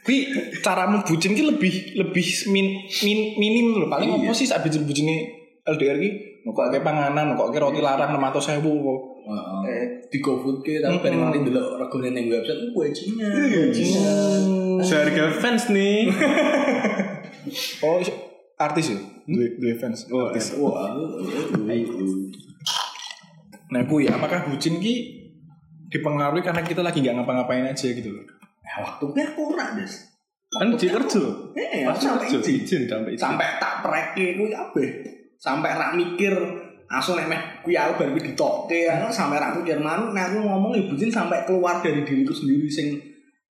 [0.00, 0.32] Kui
[0.64, 2.66] caramu bucin ki lebih lebih min,
[3.04, 3.88] min, minim loh.
[3.92, 5.28] Paling apa sih saat bucin bucinnya
[5.68, 6.10] LDR ki?
[6.40, 8.72] Kok kayak panganan, kok kayak roti larang enam atau saya bu.
[9.68, 13.28] Eh, di GoFood ke tapi bareng nanti dulu regane ning website, uh Cina.
[13.70, 14.12] Cina.
[14.82, 16.08] Seharga fans nih.
[17.82, 17.98] Oh,
[18.60, 20.06] artis ya, dua, dua fans.
[20.06, 20.54] artis.
[20.60, 20.92] Wah,
[23.70, 25.19] Nah, kui, apakah bucin ki
[25.90, 28.24] dipengaruhi karena kita lagi nggak ngapa-ngapain aja gitu loh?
[28.62, 29.94] ya waktu gue kurang des.
[30.50, 31.22] Kan di kerja.
[31.54, 32.38] Eh, sampai kerja.
[32.38, 32.62] izin.
[32.62, 33.22] Izin sampai izin.
[33.22, 34.88] sampai tak preke kuwi kabeh.
[35.38, 36.34] Sampai rak mikir
[36.90, 40.74] langsung nek meh kuwi aku baru ditokke ya sampai rak mikir man nek aku ngomong
[40.74, 42.98] ya bucin sampai keluar dari diriku sendiri sing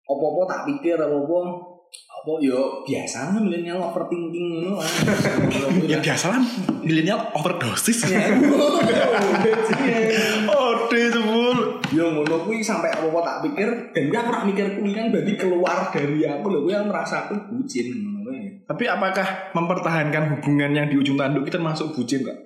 [0.09, 4.83] apa-apa tak pikir apa-apa apa yo biasa lah milenial overthinking ngono.
[5.92, 6.42] Ya biasa lah,
[6.83, 8.11] milenial overdosis.
[8.11, 8.27] Ya,
[10.51, 11.59] Oh, sebul.
[11.94, 15.33] Yo ngono kuwi sampai apa-apa tak pikir dan kuwi aku rak mikir kuwi kan berarti
[15.38, 18.66] keluar dari aku lho kuwi aku merasa aku bucin ngono kuwi.
[18.66, 22.38] Tapi apakah mempertahankan hubungan yang di ujung tanduk kita termasuk bucin gak?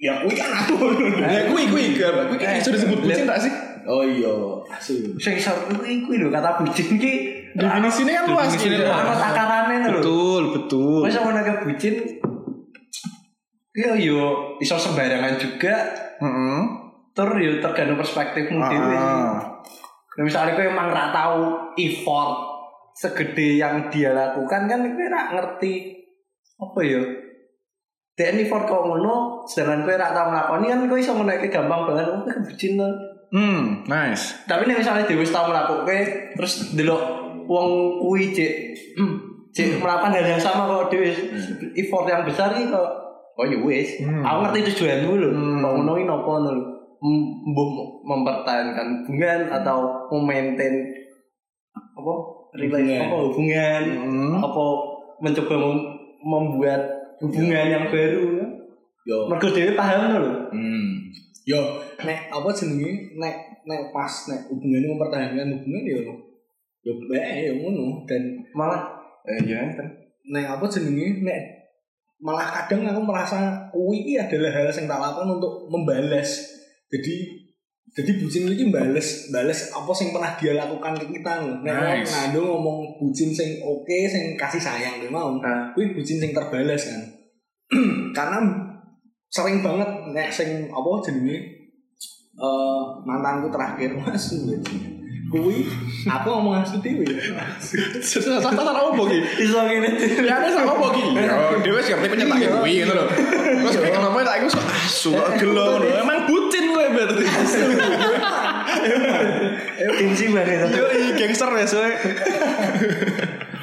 [0.00, 0.76] Ya kuwi kan aku.
[1.20, 3.52] Ya, kui, kui, kui kan bisa disebut bucin gak sih?
[3.86, 4.32] Oh iya,
[4.72, 5.14] asu.
[5.20, 7.12] Sing iso kuwi kuwi lho kata bucin ki
[7.56, 8.52] Definisinya kan luas.
[8.52, 8.68] Gitu.
[8.72, 9.00] luas.
[9.04, 10.00] ana takarane lho.
[10.00, 11.00] Betul, betul.
[11.04, 11.94] Masa mau naga bucin
[13.76, 15.76] Yo yo iso sembarangan juga
[16.16, 16.85] Heeh.
[17.16, 19.00] Tur yo tergantung perspektifmu dhewe sih.
[19.00, 19.40] Ah.
[20.16, 22.36] Nah, misalnya kowe emang ra tahu effort
[22.92, 25.96] segede yang dia lakukan kan kowe ra ngerti
[26.56, 27.02] apa ya
[28.16, 32.04] Dek effort kok ngono, sedangkan kowe ra tau nglakoni kan kowe iso menaiki gampang banget,
[32.08, 32.88] kowe bucin to.
[33.32, 34.48] Hmm, nice.
[34.48, 37.02] Tapi nek misalnya dhewe wis tau mlakuke terus delok
[37.44, 38.52] wong kuwi cek
[38.96, 39.16] hmm,
[39.52, 41.10] cek melakukan hal yang sama kok dhewe
[41.76, 42.88] effort yang besar iki kok
[43.36, 44.00] oh ya wis.
[44.00, 44.24] Hmm.
[44.24, 45.28] Aku ngerti tujuanmu lho.
[45.32, 45.60] Hmm.
[45.60, 46.32] Kok ngono iki napa
[48.02, 49.78] mempertahankan hubungan atau
[50.10, 50.74] memaintain
[51.72, 52.12] apa
[52.56, 53.00] Hubungan.
[53.04, 54.40] apa hubungan Hmm.
[54.40, 54.64] apa
[55.18, 55.88] mencoba mem-
[56.22, 56.80] membuat
[57.20, 58.46] hubungan yang baru ya.
[59.06, 59.16] Yo.
[59.28, 60.32] Mergo dhewe paham lho.
[60.50, 60.88] Hmm.
[61.44, 61.60] Yo,
[62.00, 65.98] nek apa jenenge nek nek pas nek hubungannya mempertahankan hubungan yo
[66.82, 68.82] yo bae yo ngono dan Malah
[69.24, 69.62] eh ya
[70.24, 71.40] nek apa jenenge nek
[72.16, 73.36] malah kadang aku merasa
[73.68, 76.55] kuwi adalah hal yang tak lakukan untuk membalas.
[76.86, 77.14] Jadi
[77.96, 81.32] jadi bucin iki bales bales apa sing pernah dia lakukan ke kita.
[81.64, 82.12] Nek Nice.
[82.12, 85.32] Nando ngomong bucin sing oke sing kasih sayang dia mau.
[85.40, 85.72] Nah.
[85.72, 87.02] Kuwi bucin sing terbalas kan.
[88.16, 88.38] Karena
[89.26, 91.36] sering banget nek sing apa jenenge
[92.36, 94.28] eh mantanku terakhir Mas
[95.26, 95.66] kuwi
[96.06, 97.02] aku ngomong asu dhewe
[97.98, 99.18] Sasa apa ki?
[99.42, 99.90] iso ngene.
[100.22, 101.02] Ya ada sama apa ki?
[101.18, 102.48] Yo, dewe sih ngerti penyetak Iya.
[102.62, 103.04] kuwi ngono lho.
[103.10, 106.05] Terus kayak kenapa tak iku asu kok gelo ngono.
[107.16, 107.72] Gue.
[109.96, 110.68] Gengsi banget.
[110.72, 111.92] Yo, i gangster ya soe.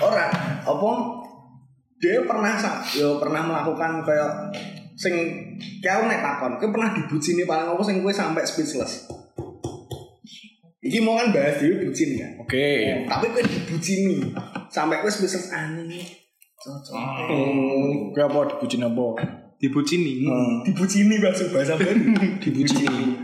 [0.03, 0.27] ora
[0.63, 0.91] apa
[2.01, 4.51] dia pernah sa yo pernah melakukan kayak
[4.99, 5.15] sing
[5.79, 9.07] kayak aku nek takon kowe pernah dibucini paling apa sing kowe sampai speechless
[10.83, 12.43] Iki mau kan bahas dhewe bucin kan.
[12.43, 12.91] Oke.
[13.07, 14.19] Tapi kowe dibucini
[14.67, 16.03] sampai kowe speechless aneh.
[16.59, 16.91] Cocok.
[17.31, 18.11] Hmm.
[18.11, 19.15] Gue apa dibucin apa?
[19.63, 20.27] Dibucini.
[20.67, 22.03] Dibucini bahasa bahasa baru.
[22.43, 23.22] Dibucini.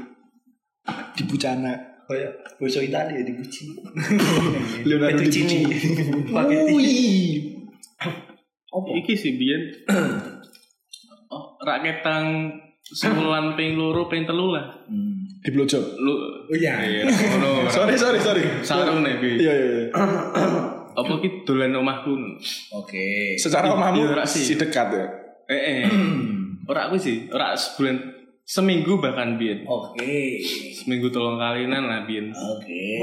[1.30, 1.78] Dibucana.
[2.10, 3.70] Kayak bahasa Italia dibuci.
[4.90, 5.62] Leonardo Fettuccine.
[5.70, 6.26] Dibucini.
[6.26, 6.98] Spaghetti.
[8.74, 9.62] Iki sih biyen.
[11.34, 12.50] oh, raketang
[12.82, 14.82] sebulan ping loro ping telu lah.
[15.46, 16.02] Di blowjob.
[16.02, 16.14] Lu
[16.50, 16.82] Oh iya.
[16.82, 17.50] Iya, ngono.
[17.78, 18.44] Sorry, sorry, sorry.
[18.66, 19.38] Sarung nek kuwi.
[19.46, 19.88] Iya, iya, iya.
[21.00, 22.18] Apa ki dolan omahku.
[22.74, 23.38] Oke.
[23.38, 25.06] Secara omahmu Iya, si dekat ya.
[25.46, 25.82] Eh eh.
[26.66, 28.19] Ora kuwi sih, ora sebulan
[28.50, 29.62] seminggu bahkan biyen.
[29.70, 30.42] Oke.
[30.74, 32.34] Seminggu tolong kalinan lah biyen.
[32.34, 32.98] Oke.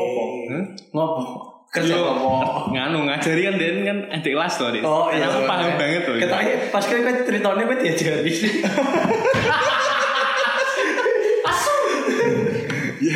[0.51, 0.65] Hah?
[0.91, 1.23] Ngopo?
[1.71, 2.75] Kerja Yo, ngopo?
[2.75, 4.83] nganu ngajari kan Den kan adik kelas tuh Den.
[4.83, 5.31] Oh Dan iya.
[5.31, 6.19] aku paham banget tuh.
[6.19, 8.33] Ketanya pas kowe kowe ceritanya kowe diajari.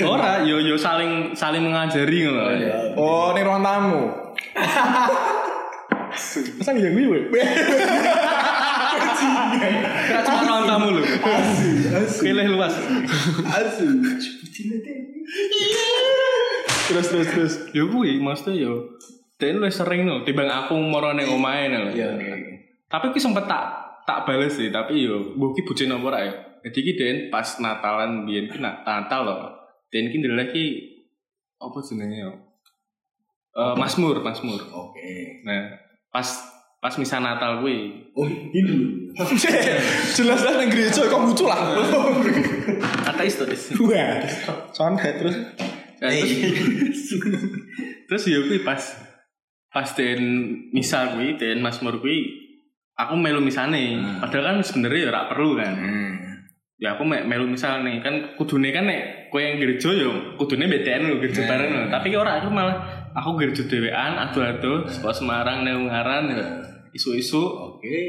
[0.00, 2.46] Ora, yo yo saling saling mengajari ngono.
[2.94, 4.06] Oh, ini ruang tamu.
[6.58, 7.20] Masa nggak gue?
[9.00, 11.02] Kira cuma ruang tamu lho.
[12.20, 12.74] Pilih luas.
[13.46, 13.86] Asu.
[16.90, 17.54] Terus, terus, terus.
[17.70, 18.98] Yo kuwi maksudnya yo
[19.40, 21.96] Den lu sering no, timbang aku moro ning omahe lho.
[21.96, 22.12] Iya.
[22.86, 23.64] Tapi ki sempet tak
[24.04, 26.32] tak bales sih, tapi yo mbok ki bujine apa ya.
[26.60, 29.40] Jadi ki Den pas Natalan biyen ki na- Natal loh.
[29.88, 30.64] Den ki ndelok ki
[31.56, 32.32] apa jenenge yo?
[33.50, 34.60] Eh Masmur, Masmur.
[34.60, 35.40] Oke.
[35.42, 35.72] Nah,
[36.12, 36.26] pas
[36.80, 38.08] pas misa Natal kuwi.
[38.16, 39.06] Oh, ini.
[40.16, 41.76] Jelas lah nang gereja kok lucu lah.
[43.04, 43.46] Ateis tuh.
[43.84, 44.24] Wah.
[44.72, 45.36] Soalnya terus.
[46.00, 47.12] Nah, terus,
[48.08, 48.80] terus ya kuwi pas
[49.70, 50.20] pas den
[50.72, 52.24] misa kuwi, den Masmur kuwi
[52.96, 54.00] aku melu misane.
[54.18, 55.74] Padahal kan sebenarnya ya ora perlu kan.
[56.80, 60.08] Ya aku me- melu misal nih kan kudune kan nek kowe yang gereja ya
[60.40, 61.84] kudune bedaan lho gereja bareng lho.
[61.92, 66.42] Tapi ora aku malah aku gereja dhewean adu-adu saka Semarang nang Ungaran ya.
[66.90, 68.02] Isu-isu Oke.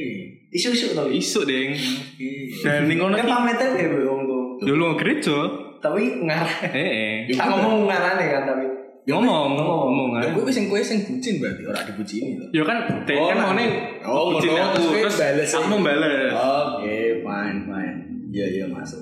[0.49, 1.05] Isu-isu tau.
[1.05, 1.71] isu ding.
[1.71, 2.31] Oke.
[2.59, 4.43] Dan ning ngono Kan pamitan ya wong tuh.
[4.61, 5.37] yo lu gereja.
[5.77, 6.69] Tapi ngarah.
[6.69, 7.29] Heeh.
[7.29, 8.65] Tak ngomong ngarane kan tapi.
[9.01, 10.37] Ngomong, ngomong Ya kan.
[10.37, 12.45] gue sing kowe sing bucin berarti ora dibucini to.
[12.53, 13.47] Yo kan dek Oh, kan nah.
[13.49, 13.65] ngene
[14.05, 16.31] Oh, bucin aku terus bales aku bales.
[16.31, 17.97] Oke, fine, fine.
[18.29, 19.01] Iya, iya masuk.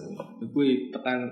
[0.50, 1.28] Kuwi tekan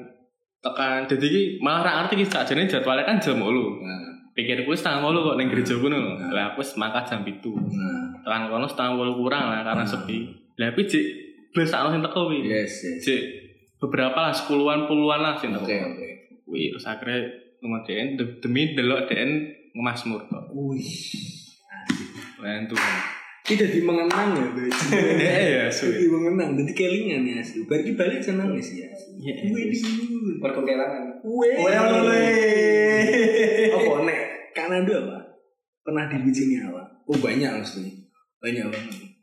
[0.59, 3.47] tekan jadi malah ra ngerti iki sakjane jadwalnya kan jam 8.
[3.47, 4.06] Nah,
[4.37, 5.97] Pikirku setengah 8 kok ning gereja kono.
[6.29, 7.41] Lah aku wis mangkat jam 7.
[7.57, 8.21] nah.
[8.21, 10.29] Tekan kono setengah 8 kurang lah karena sepi.
[10.61, 11.05] Lah tapi cik
[11.57, 12.29] blas sakno sing teko.
[12.29, 13.01] Yes, yes.
[13.01, 13.21] Cik
[13.81, 15.65] beberapa lah sepuluhan puluhan lah sing teko.
[15.65, 16.07] Oke, oke.
[16.53, 19.31] Wih, terus akhirnya kemudian demi delok DN
[19.73, 20.53] ngemasmur kok.
[20.53, 20.85] Wih.
[22.37, 22.77] Lain tuh.
[23.41, 24.45] Kita jadi mengenang ya.
[25.17, 27.65] Iya, iya, Jadi mengenang, jadi kelingan ya asli.
[27.65, 28.89] Berarti balik senang ya sih ya.
[29.17, 29.71] Iya, Wih,
[30.37, 31.25] Perkelangan.
[31.25, 31.55] Wih.
[31.57, 32.29] Oleh oleh.
[33.71, 34.26] Apa nek
[34.67, 35.17] Kanada apa?
[35.87, 36.83] Pernah dibucini apa?
[37.07, 38.03] Oh banyak maksudnya.
[38.43, 39.15] Banyak banget.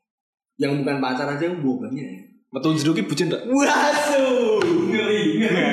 [0.57, 2.21] Yang bukan pacar aja oh, banyak ya.
[2.49, 3.45] Metu jero ki bucin ndak?
[3.51, 4.25] Wasu,
[4.89, 5.69] ngeri, ngeri,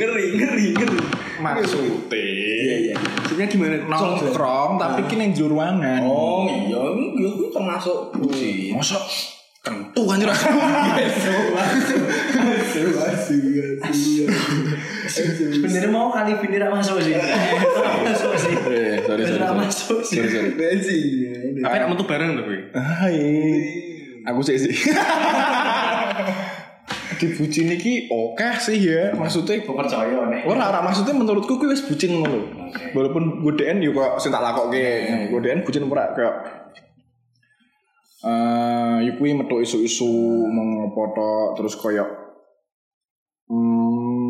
[0.00, 0.98] ngeri, ngeri, ngeri.
[1.38, 2.94] Maksudnya Iya, iya.
[2.98, 3.84] Maksudnya gimana?
[3.86, 6.02] nongkrong tapi ki ning jero ruangan.
[6.02, 6.82] Oh iya,
[7.14, 8.74] gue tuh termasuk bucin.
[8.74, 8.98] Masa
[9.64, 10.28] kentu anjir.
[13.84, 14.24] Asu.
[15.64, 17.16] Bener mau kali bener masuk sih.
[18.04, 18.52] Masuk sih.
[18.52, 19.40] Eh, sorry sorry.
[19.40, 19.56] Sorry.
[19.56, 20.16] masuk sih.
[20.20, 20.50] Sorry sorry.
[20.56, 21.60] Bensin.
[21.64, 22.56] Tapi nak metu bareng tapi.
[22.76, 23.16] Hai.
[24.28, 24.72] Aku sih sih.
[27.14, 29.16] Dibucin iki oke sih ya.
[29.16, 30.44] Maksudnya Aku percaya nih.
[30.44, 32.52] Ora ora maksudnya menurutku kuwi wis bucin ngono.
[32.92, 35.08] Walaupun godean yo kok sing tak lakokke.
[35.32, 36.63] Godean bucin ora kayak
[38.24, 40.08] eh yo kuwi metu isu-isu
[40.90, 42.04] foto terus koyo
[43.48, 44.24] hmm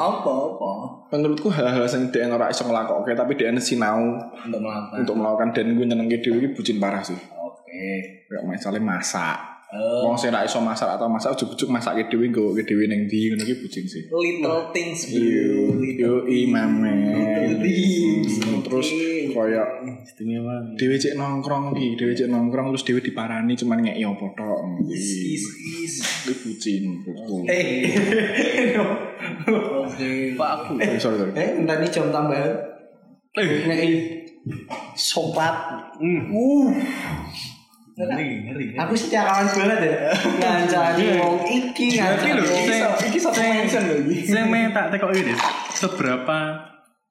[0.00, 0.70] Apa apa?
[1.10, 4.14] menurutku hal-hal sing DN ora iso nglakokke tapi DN sinau
[4.46, 4.96] Untuk melakukan.
[5.02, 7.18] untuk melakukan dan gue nyenengke dhewe iki bucin parah sih.
[7.18, 7.82] Oke.
[8.24, 9.36] Kayak misalnya masak.
[9.70, 10.10] Oh.
[10.10, 13.46] Wong sing ra iso masak atau masak ujug-ujug masake dhewe nggo dhewe ning ndi ngono
[13.46, 14.02] iki bucin sih.
[14.10, 16.90] Little things Yo, yo imame.
[17.62, 18.42] things.
[18.66, 18.88] Terus
[19.30, 19.62] koyo
[20.74, 24.58] dhewe cek nongkrong iki, dhewe cek nongkrong terus dhewe diparani cuman ngeki opo tok.
[24.90, 25.44] Is is
[25.86, 25.94] is.
[26.26, 26.84] Iki bucin.
[27.46, 28.74] Eh.
[29.46, 30.10] Oke.
[30.34, 30.72] Pak aku.
[30.82, 31.32] Eh, sorry sorry.
[31.38, 32.58] Eh, entar ini jam tambahan.
[33.38, 33.90] Eh, Ngei
[34.98, 35.54] sopat.
[36.02, 36.74] hmm.
[38.00, 38.66] Ngeri ngeri.
[38.80, 39.98] Aku setiawan banget ya.
[40.16, 43.04] Ngancani wong iki, Berarti ngancani lho, sing iki.
[43.12, 44.32] Iki satu mention lho iki.
[44.32, 45.36] Saya main tak tekok ini
[45.76, 46.38] seberapa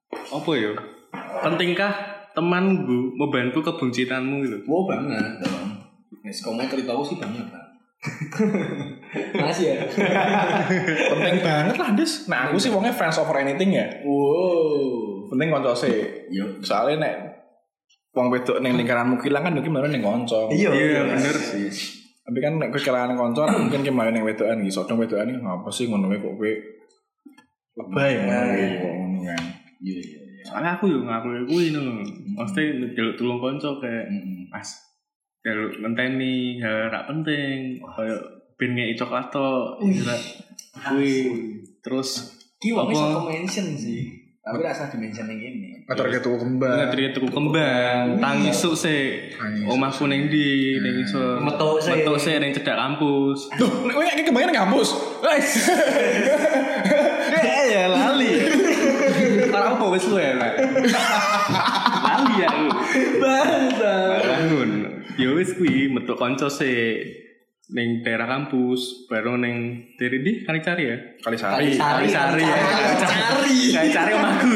[0.10, 0.71] apa ya?
[1.45, 1.93] Pentingkah
[2.34, 4.58] temanku membantu kebuncitanmu gitu?
[4.65, 5.78] Wow banget dong.
[6.25, 7.65] Nes kamu cerita aku sih banget kan.
[9.36, 9.78] Masih ya.
[11.12, 12.32] Penting banget lah, Des.
[12.32, 13.88] Nah, aku sih wongnya friends over anything ya.
[14.08, 15.28] Wow.
[15.28, 16.08] Penting konco sih.
[16.32, 16.47] Yo.
[16.63, 17.13] Soalnya nek
[18.19, 20.51] wong wedok ning lingkaranmu kilang kan mungkin malah ning konco.
[20.51, 21.36] Iya, Iya, bener.
[21.36, 21.71] sih.
[22.21, 24.69] Tapi kan nek kowe kelangan konco ora mungkin ki malah ning wedokan iki.
[24.69, 26.51] Sodong wedokan iki ngapa sih ngono kok kowe
[27.75, 28.53] lebay ngono
[28.84, 29.43] ngono kan.
[29.79, 30.43] Iya iya iya.
[30.43, 32.03] Soalnya aku yo ngaku kuwi no.
[32.36, 34.47] Mesti ndelok tulung kanca kayak Mm-mm.
[34.47, 34.67] pas
[35.39, 38.19] jaluk ngenteni hal rak penting kayak
[38.60, 39.49] ben ngeki coklat to.
[40.75, 41.13] Kuwi
[41.79, 42.99] terus Ki wong Apa?
[43.15, 44.18] satu mention sih.
[44.49, 45.85] Tapi rasa dimention yang ini.
[45.85, 46.73] Motor ketu kembang.
[46.73, 48.17] Ngetri tuku kembang,
[48.49, 49.29] isuk sih.
[49.38, 49.73] Tangi isuk.
[49.77, 51.38] Omahku ning ndi, ning iso.
[51.38, 51.93] Metu sih.
[51.93, 53.45] Metu sih ning cedak kampus.
[53.62, 54.89] Duh, kowe ngeki kembangnya ning kampus.
[55.21, 55.49] Wes.
[57.29, 58.33] Eh ya lali.
[59.53, 60.33] Ora apa wis lu ya.
[60.33, 60.51] Lah.
[62.01, 62.69] Lali ya lu.
[63.21, 63.93] Bangsa.
[64.25, 64.69] Bangun.
[65.13, 67.28] Ya wis kuwi metu kanca sih
[67.69, 70.97] ning daerah kampus, baru ning dari di kali cari ya.
[71.21, 71.77] Kali sari.
[71.77, 72.58] Kali Kali cari ya.
[72.97, 73.58] Cari.
[73.69, 74.51] Kali cari omahku.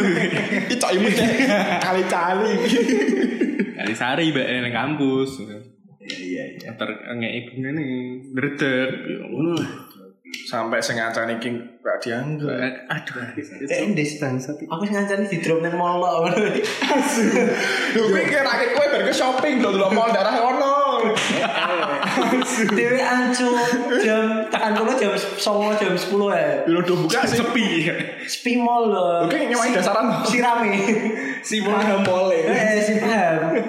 [0.66, 1.30] Iki cok imu deh.
[1.78, 2.54] Kali cari.
[3.78, 5.46] Kali sari mbak ning kampus.
[6.04, 6.70] Iya iya.
[6.74, 7.86] Ter ngeki bungane
[8.34, 8.90] dredeg.
[9.30, 9.72] Ngono lah.
[10.50, 11.54] Sampai sing ngancani iki
[11.86, 12.90] gak dianggap.
[12.90, 13.22] Aduh.
[13.70, 14.58] Eh, ndes bangsat.
[14.66, 16.34] Aku sing ngancani di drop nang mall kok.
[17.94, 20.73] Lho kowe kira rakit kowe bar ke shopping lho delok mall daerah ono.
[22.78, 23.54] Dewe ancur
[24.04, 26.48] jam tekan kono jam 09.00 jam 10 ya.
[26.70, 27.42] Lho do buka sih.
[27.42, 27.66] Sepi.
[28.28, 29.28] Sepi mall lho.
[29.28, 30.24] Oke, nyewain dasaran.
[30.26, 30.72] Si rame.
[31.44, 32.40] Si mana mole.
[32.48, 33.60] Eh, si paham.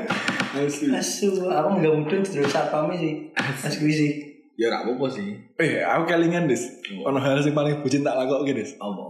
[0.55, 0.87] Asu.
[0.95, 3.13] Asu, aku nggak mudun terus satpamnya sih.
[3.35, 4.13] As gue sih.
[4.55, 5.35] Ya ora apa-apa sih.
[5.59, 6.63] Eh, aku kelingan, Des.
[7.03, 8.79] Ono hal sing paling bucin tak lakokke, Des.
[8.79, 9.07] Apa?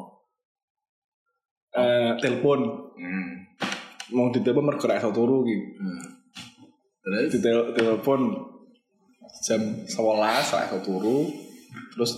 [1.77, 2.61] Eh, telepon.
[2.97, 3.45] Hmm.
[4.17, 5.45] Mau ditelepon mergo ra iso turu.
[5.45, 6.24] Hmm.
[7.05, 8.21] Terus Ditel- telepon
[9.45, 11.29] jam 11 ra iso turu.
[11.93, 12.13] Terus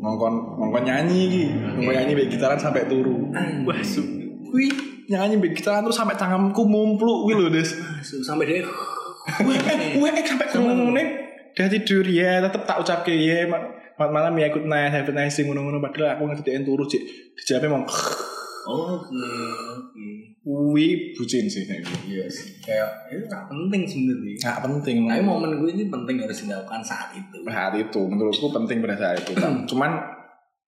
[0.00, 1.44] ngongkon ngongkon nyanyi iki.
[1.78, 3.30] Ngongkon nyanyi baik gitaran sampai turu.
[3.62, 4.02] Wah, su.
[4.50, 4.72] Wih,
[5.06, 7.70] nyanyi mbek gitar terus sampai tanganku mumpluk kuwi lho, Des.
[8.02, 8.66] Sampai dia
[9.46, 9.58] Weh,
[10.00, 11.04] weh sampai ngomongnya
[11.52, 13.46] udah tidur ya, tetep tak ucapke ya.
[13.46, 16.88] ma- Malam malam ya ikut nice, have a nice day, ngono-ngono padahal aku ngertiin turu
[16.88, 17.04] sih.
[17.36, 17.84] Dijawabnya mau
[18.70, 19.26] Oke,
[19.74, 20.08] oke.
[20.40, 22.16] kuwi bucin sih kayak gitu.
[22.16, 22.56] Iya sih.
[22.64, 24.34] Kayak itu nggak penting sebenarnya.
[24.40, 24.96] Nggak penting.
[25.04, 27.36] Tapi momen gue ini penting harus dilakukan saat itu.
[27.44, 29.36] saat itu menurutku penting pada saat itu.
[29.68, 30.00] Cuman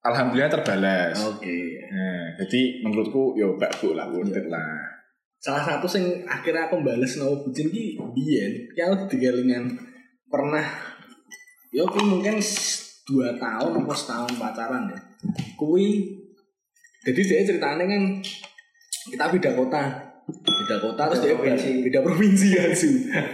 [0.05, 1.17] alhamdulillah terbalas.
[1.25, 1.57] Oke.
[1.89, 4.83] Nah, jadi menurutku yo bak bu lah, worth it lah.
[5.43, 9.75] Salah satu sing akhirnya aku bales no bucin ki biyen, ki aku digalingan
[10.31, 10.63] pernah
[11.75, 12.39] yo mungkin
[13.03, 15.01] dua tahun atau setahun pacaran ya.
[15.59, 16.22] Kui
[17.03, 18.03] jadi dia ceritanya kan
[19.11, 19.83] kita beda kota.
[20.47, 22.91] Beda kota terus dia beda, beda provinsi ya Su.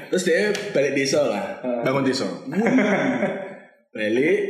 [0.08, 1.60] terus dia balik desa lah.
[1.84, 2.24] Bangun desa.
[3.92, 4.40] balik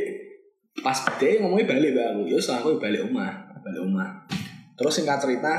[0.79, 4.07] pas dia ngomongnya balik bang aku ya aku balik rumah balik rumah
[4.79, 5.51] terus singkat cerita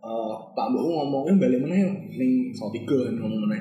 [0.00, 3.60] eh, Pak Mbok ngomongnya balik mana ya ning Salatiga ngomong mana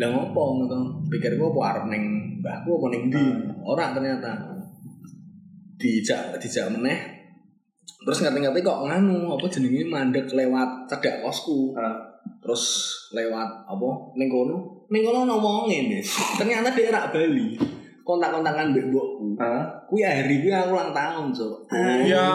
[0.00, 1.04] lah ngopo ngono?
[1.12, 2.04] Pikir gua apa arep ning
[2.40, 3.24] mbahku apa ning ndi?
[3.60, 4.32] Ora ternyata.
[5.76, 7.21] Dijak dijak meneh
[8.02, 11.74] terus ngerti-ngerti kok nganu apa jenenge mandek lewat cedak kosku.
[12.42, 12.62] Terus
[13.14, 14.86] lewat apa ning kono.
[14.90, 16.02] Ning kono ngomongin deh
[16.38, 17.54] ternyata dia rak Bali.
[18.02, 19.38] Kontak-kontakan mbek mbokku.
[19.86, 21.62] Kuwi hari kuwi aku ulang tahun so
[22.02, 22.26] Ya.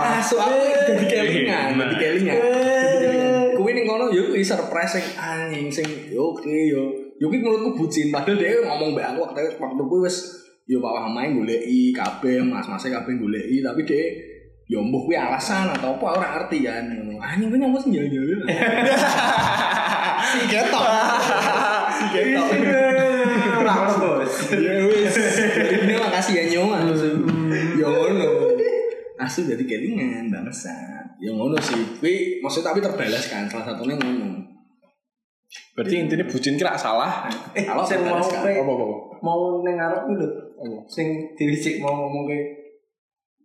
[0.00, 0.56] masuk aku
[0.88, 2.38] jadi kelingan jadi kelingan.
[3.52, 6.88] Kuwi ning kono yo kuwi surprise sing anjing sing yo oke yo
[7.20, 10.92] yo kuwi menurutku bucin padahal dia ngomong mbek aku waktu waktu kuwi wis yo Pak
[10.92, 14.04] Wahmai goleki kabeh mas-mase kabeh goleki tapi dia
[14.68, 17.16] yo mbuh kuwi alasan atau apa ora ngerti kan ngono.
[17.24, 18.44] Anjing kuwi nyambut sing jalan-jalan
[20.28, 20.84] si ketok.
[21.96, 22.46] Si ketok.
[23.64, 24.34] Ora bos.
[24.52, 25.16] ya wis.
[25.88, 26.92] Ini makasih ya nyoman
[27.80, 28.28] ya ngono.
[29.16, 31.80] Asu jadi kelingan bangsat ya ngono sih.
[31.80, 34.57] Tapi maksudnya tapi terbalas kan salah satunya ngono
[35.78, 37.30] Berarti intinya bucin kira salah.
[37.54, 38.42] Eh, Kalau sing mau terbalas kan.
[38.42, 38.86] pe Apa apa?
[39.22, 39.62] mau
[40.02, 40.26] ku lho.
[40.90, 41.06] Sing
[41.38, 42.38] dilicik mau ngomong ke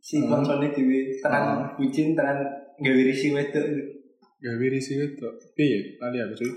[0.02, 2.42] si koncone dhewe tekan bucin tekan
[2.76, 3.66] gawe risi wedok
[4.82, 5.28] sih itu.
[5.54, 5.94] Piye?
[5.96, 6.52] Tadi aku cuy.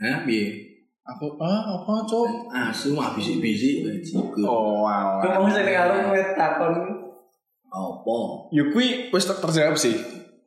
[0.00, 0.46] Hah, piye?
[1.04, 2.48] Aku ah apa cok?
[2.48, 3.84] Asu mah bisik-bisik.
[4.16, 5.36] Oh Kok alah.
[5.36, 5.68] mau sing
[6.10, 6.72] wet takon
[7.68, 8.16] Apa?
[8.50, 9.94] Ya kui wis ter- terjawab sih.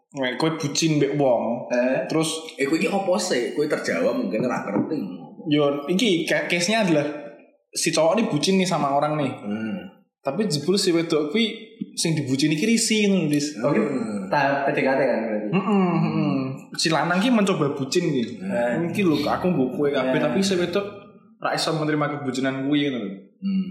[0.10, 3.51] Nek kowe bucin mbek wong, eh terus Eh, kowe iki apa sih?
[3.51, 4.97] Kowe terjawab mungkin ora ngerti.
[5.47, 7.08] yo iki ca- case-nya adalah
[7.70, 9.32] si cowok ini bucin nih sama orang nih.
[9.38, 9.78] Hmm.
[10.20, 11.51] Tapi jebul si wedok kui
[11.93, 13.55] sing dibucin iki risih ngono, Dis.
[13.58, 14.28] oke Hmm.
[14.28, 15.47] tahap PDKT kan berarti.
[15.49, 16.36] Heeh, heeh.
[16.74, 18.24] Si lanang ki mencoba bucin ki.
[18.41, 18.88] Eh.
[18.88, 20.24] Iki lho aku mbok kowe kabeh Eh.
[20.24, 20.84] tapi si wedok
[21.38, 23.12] ra iso menerima kebucinan kuwi ngono lho.
[23.38, 23.68] Hmm.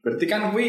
[0.00, 0.68] Berarti kan kuwi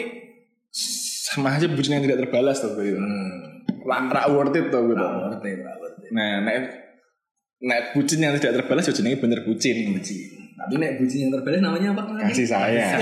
[0.72, 2.96] sama aja bucin yang tidak terbalas tuh gitu.
[2.96, 3.59] Hmm.
[3.90, 5.02] Lah ra worth it tuh gitu.
[5.02, 6.08] Ora ngerti, ora ngerti.
[6.14, 6.56] Nah, nek
[7.66, 9.98] nek bucin yang tidak terbalas ya jenenge bener bucin.
[9.98, 10.54] Bucin.
[10.54, 12.30] Tapi nek bucin yang terbalas namanya apa?
[12.30, 13.02] Kasih sayang.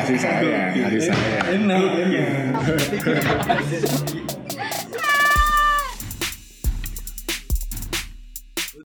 [0.00, 1.44] Kasih sayang, kasih sayang.
[1.44, 2.24] Enak, enak.